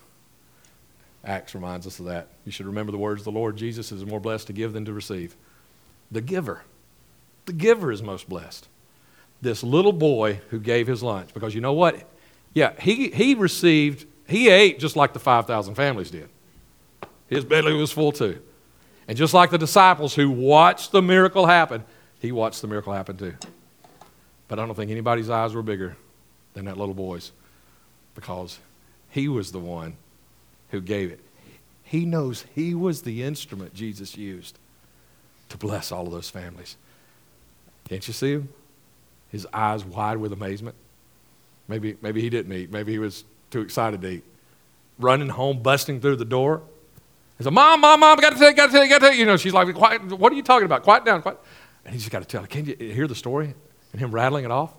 Acts 1.24 1.54
reminds 1.54 1.86
us 1.86 2.00
of 2.00 2.06
that. 2.06 2.28
You 2.46 2.52
should 2.52 2.66
remember 2.66 2.92
the 2.92 2.98
words 2.98 3.22
of 3.22 3.26
the 3.26 3.32
Lord 3.32 3.56
Jesus 3.58 3.92
is 3.92 4.06
more 4.06 4.20
blessed 4.20 4.48
to 4.48 4.54
give 4.54 4.74
than 4.74 4.86
to 4.86 4.94
receive. 4.94 5.36
The 6.10 6.22
giver. 6.22 6.64
The 7.46 7.54
giver 7.54 7.92
is 7.92 8.02
most 8.02 8.28
blessed. 8.28 8.68
This 9.42 9.64
little 9.64 9.94
boy 9.94 10.42
who 10.50 10.60
gave 10.60 10.88
his 10.88 11.04
lunch, 11.04 11.34
because 11.34 11.56
you 11.56 11.62
know 11.62 11.74
what? 11.74 12.10
Yeah, 12.54 12.74
he, 12.80 13.10
he 13.10 13.34
received, 13.34 14.06
he 14.32 14.50
ate 14.50 14.80
just 14.80 14.96
like 14.96 15.14
the 15.14 15.20
5,000 15.20 15.76
families 15.76 16.12
did. 16.12 16.30
His 17.28 17.46
belly 17.46 17.74
was 17.74 17.92
full 17.92 18.12
too. 18.12 18.42
And 19.08 19.18
just 19.18 19.34
like 19.34 19.50
the 19.50 19.58
disciples 19.58 20.16
who 20.16 20.30
watched 20.30 20.92
the 20.92 21.02
miracle 21.02 21.46
happen, 21.46 21.84
he 22.20 22.32
watched 22.32 22.62
the 22.62 22.68
miracle 22.68 22.94
happen 22.94 23.18
too. 23.18 23.36
But 24.48 24.60
I 24.60 24.66
don't 24.66 24.76
think 24.76 24.92
anybody's 24.92 25.30
eyes 25.30 25.54
were 25.54 25.64
bigger 25.64 25.96
than 26.54 26.66
that 26.66 26.78
little 26.78 26.94
boy's 26.94 27.32
because 28.16 28.60
he 29.10 29.28
was 29.28 29.52
the 29.52 29.60
one 29.60 29.96
who 30.70 30.82
gave 30.82 31.12
it. 31.12 31.20
He 31.84 32.06
knows 32.06 32.46
he 32.56 32.74
was 32.74 33.02
the 33.02 33.24
instrument 33.24 33.74
Jesus 33.74 34.18
used 34.18 34.58
to 35.50 35.58
bless 35.58 35.92
all 35.92 36.06
of 36.06 36.12
those 36.12 36.30
families. 36.30 36.78
Can't 37.90 38.06
you 38.08 38.14
see 38.14 38.34
him? 38.34 38.50
His 39.30 39.48
eyes 39.54 39.84
wide 39.84 40.18
with 40.18 40.32
amazement. 40.34 40.76
Maybe, 41.68 41.98
maybe 42.02 42.22
he 42.22 42.30
didn't 42.30 42.54
eat. 42.54 42.72
Maybe 42.72 42.92
he 42.92 43.00
was 43.00 43.24
too 43.52 43.62
excited 43.62 44.02
to 44.02 44.10
eat. 44.10 44.24
Running 44.98 45.30
home, 45.30 45.62
busting 45.62 46.02
through 46.02 46.16
the 46.16 46.26
door. 46.26 46.64
He 47.38 47.44
said, 47.44 47.54
Mom, 47.54 47.82
Mom, 47.82 48.00
Mom, 48.00 48.20
got 48.20 48.32
to 48.32 48.40
tell 48.40 48.50
you, 48.50 48.56
got 48.56 48.68
to 48.68 48.72
tell 48.72 48.84
you, 48.84 48.90
got 48.90 49.00
to 49.00 49.06
tell 49.06 49.14
you. 49.14 49.20
You 49.20 49.26
know, 49.26 49.38
she's 49.38 49.54
like, 49.54 49.74
Quiet, 49.74 50.04
what 50.04 50.32
are 50.32 50.36
you 50.36 50.44
talking 50.44 50.66
about? 50.66 50.84
Quiet 50.84 51.06
down, 51.06 51.22
quiet. 51.22 51.38
And 51.86 51.94
he's 51.94 52.04
just 52.04 52.12
got 52.12 52.20
to 52.20 52.28
tell 52.28 52.42
her, 52.42 52.48
can 52.48 52.66
you 52.66 52.76
hear 52.76 53.08
the 53.08 53.16
story? 53.16 53.54
And 53.92 54.02
him 54.02 54.12
rattling 54.12 54.46
it 54.46 54.52
off. 54.52 54.74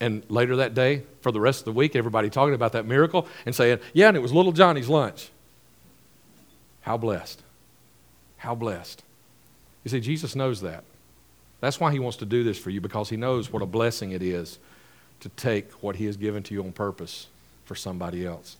And 0.00 0.22
later 0.28 0.56
that 0.56 0.74
day, 0.74 1.04
for 1.22 1.32
the 1.32 1.40
rest 1.40 1.60
of 1.60 1.64
the 1.66 1.72
week, 1.72 1.96
everybody 1.96 2.28
talking 2.28 2.54
about 2.54 2.72
that 2.72 2.84
miracle 2.84 3.26
and 3.46 3.54
saying, 3.54 3.78
yeah, 3.94 4.08
and 4.08 4.16
it 4.16 4.20
was 4.20 4.32
little 4.32 4.52
Johnny's 4.52 4.88
lunch. 4.88 5.30
How 6.82 6.98
blessed. 6.98 7.42
How 8.36 8.54
blessed. 8.54 9.02
You 9.82 9.90
see, 9.90 10.00
Jesus 10.00 10.36
knows 10.36 10.60
that. 10.60 10.84
That's 11.60 11.80
why 11.80 11.92
he 11.92 11.98
wants 11.98 12.18
to 12.18 12.26
do 12.26 12.44
this 12.44 12.58
for 12.58 12.68
you, 12.68 12.82
because 12.82 13.08
he 13.08 13.16
knows 13.16 13.50
what 13.50 13.62
a 13.62 13.66
blessing 13.66 14.10
it 14.10 14.22
is 14.22 14.58
to 15.24 15.30
take 15.30 15.72
what 15.82 15.96
he 15.96 16.04
has 16.04 16.18
given 16.18 16.42
to 16.42 16.52
you 16.52 16.62
on 16.62 16.70
purpose 16.70 17.28
for 17.64 17.74
somebody 17.74 18.26
else. 18.26 18.58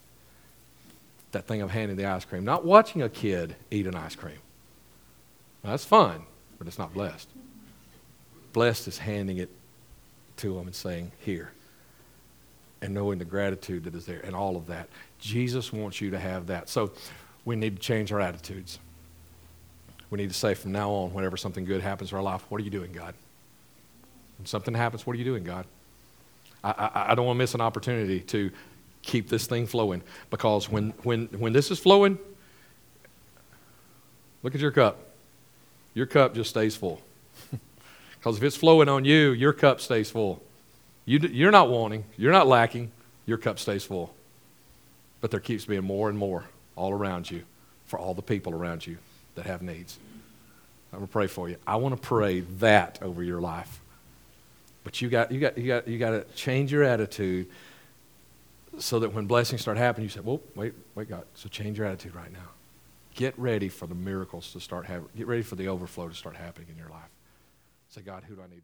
That 1.32 1.46
thing 1.46 1.60
of 1.60 1.70
handing 1.70 1.98
the 1.98 2.06
ice 2.06 2.24
cream, 2.24 2.42
not 2.42 2.64
watching 2.64 3.02
a 3.02 3.10
kid 3.10 3.54
eat 3.70 3.86
an 3.86 3.94
ice 3.94 4.16
cream. 4.16 4.38
Now, 5.62 5.72
that's 5.72 5.84
fun, 5.84 6.22
but 6.56 6.66
it's 6.66 6.78
not 6.78 6.94
blessed. 6.94 7.28
Blessed 8.54 8.88
is 8.88 8.96
handing 8.96 9.36
it 9.36 9.50
to 10.38 10.54
them 10.54 10.64
and 10.64 10.74
saying, 10.74 11.12
Here. 11.18 11.52
And 12.80 12.94
knowing 12.94 13.18
the 13.18 13.26
gratitude 13.26 13.84
that 13.84 13.94
is 13.94 14.06
there 14.06 14.22
and 14.24 14.34
all 14.34 14.56
of 14.56 14.66
that. 14.68 14.88
Jesus 15.20 15.70
wants 15.70 16.00
you 16.00 16.12
to 16.12 16.18
have 16.18 16.46
that. 16.46 16.70
So 16.70 16.92
we 17.44 17.56
need 17.56 17.76
to 17.76 17.82
change 17.82 18.10
our 18.10 18.22
attitudes. 18.22 18.78
We 20.08 20.16
need 20.16 20.30
to 20.30 20.34
say 20.34 20.54
from 20.54 20.72
now 20.72 20.90
on, 20.90 21.12
whenever 21.12 21.36
something 21.36 21.66
good 21.66 21.82
happens 21.82 22.10
in 22.10 22.16
our 22.16 22.22
life, 22.22 22.42
what 22.48 22.58
are 22.58 22.64
you 22.64 22.70
doing, 22.70 22.92
God? 22.92 23.14
When 24.38 24.46
something 24.46 24.72
happens, 24.72 25.06
what 25.06 25.14
are 25.14 25.18
you 25.18 25.26
doing, 25.26 25.44
God? 25.44 25.66
I, 26.64 26.70
I, 26.70 27.12
I 27.12 27.14
don't 27.14 27.26
want 27.26 27.36
to 27.36 27.38
miss 27.38 27.54
an 27.54 27.60
opportunity 27.60 28.20
to 28.20 28.50
keep 29.02 29.28
this 29.28 29.46
thing 29.46 29.66
flowing 29.66 30.02
because 30.30 30.68
when, 30.68 30.90
when, 31.02 31.26
when 31.26 31.52
this 31.52 31.70
is 31.70 31.78
flowing, 31.78 32.18
look 34.42 34.54
at 34.54 34.60
your 34.60 34.72
cup. 34.72 34.98
Your 35.92 36.06
cup 36.06 36.34
just 36.34 36.50
stays 36.50 36.74
full. 36.74 37.00
Because 38.18 38.38
if 38.38 38.42
it's 38.42 38.56
flowing 38.56 38.88
on 38.88 39.04
you, 39.04 39.32
your 39.32 39.52
cup 39.52 39.82
stays 39.82 40.10
full. 40.10 40.42
You, 41.04 41.18
you're 41.18 41.50
not 41.50 41.68
wanting, 41.68 42.06
you're 42.16 42.32
not 42.32 42.46
lacking, 42.46 42.90
your 43.26 43.36
cup 43.36 43.58
stays 43.58 43.84
full. 43.84 44.14
But 45.20 45.30
there 45.30 45.40
keeps 45.40 45.66
being 45.66 45.84
more 45.84 46.08
and 46.08 46.16
more 46.16 46.44
all 46.74 46.90
around 46.90 47.30
you 47.30 47.42
for 47.84 47.98
all 47.98 48.14
the 48.14 48.22
people 48.22 48.54
around 48.54 48.86
you 48.86 48.96
that 49.34 49.44
have 49.44 49.60
needs. 49.60 49.98
I'm 50.90 51.00
going 51.00 51.06
to 51.06 51.12
pray 51.12 51.26
for 51.26 51.50
you. 51.50 51.56
I 51.66 51.76
want 51.76 51.94
to 51.94 52.00
pray 52.00 52.40
that 52.60 52.98
over 53.02 53.22
your 53.22 53.42
life. 53.42 53.82
But 54.84 55.00
you 55.00 55.08
got, 55.08 55.32
you 55.32 55.40
got, 55.40 55.58
you 55.58 55.66
got, 55.66 55.88
you 55.88 55.98
got 55.98 56.10
to 56.10 56.24
change 56.34 56.70
your 56.70 56.84
attitude 56.84 57.48
so 58.78 58.98
that 59.00 59.12
when 59.12 59.26
blessings 59.26 59.62
start 59.62 59.78
happening, 59.78 60.04
you 60.04 60.10
say, 60.10 60.20
well, 60.20 60.40
wait, 60.54 60.74
wait, 60.94 61.08
God. 61.08 61.24
So 61.34 61.48
change 61.48 61.78
your 61.78 61.86
attitude 61.86 62.14
right 62.14 62.32
now. 62.32 62.50
Get 63.14 63.38
ready 63.38 63.68
for 63.68 63.86
the 63.86 63.94
miracles 63.94 64.52
to 64.52 64.60
start 64.60 64.86
happening. 64.86 65.10
Get 65.16 65.26
ready 65.26 65.42
for 65.42 65.56
the 65.56 65.68
overflow 65.68 66.08
to 66.08 66.14
start 66.14 66.36
happening 66.36 66.68
in 66.70 66.76
your 66.76 66.90
life. 66.90 67.10
Say, 67.88 68.02
God, 68.02 68.24
who 68.28 68.34
do 68.34 68.42
I 68.42 68.48
need? 68.52 68.62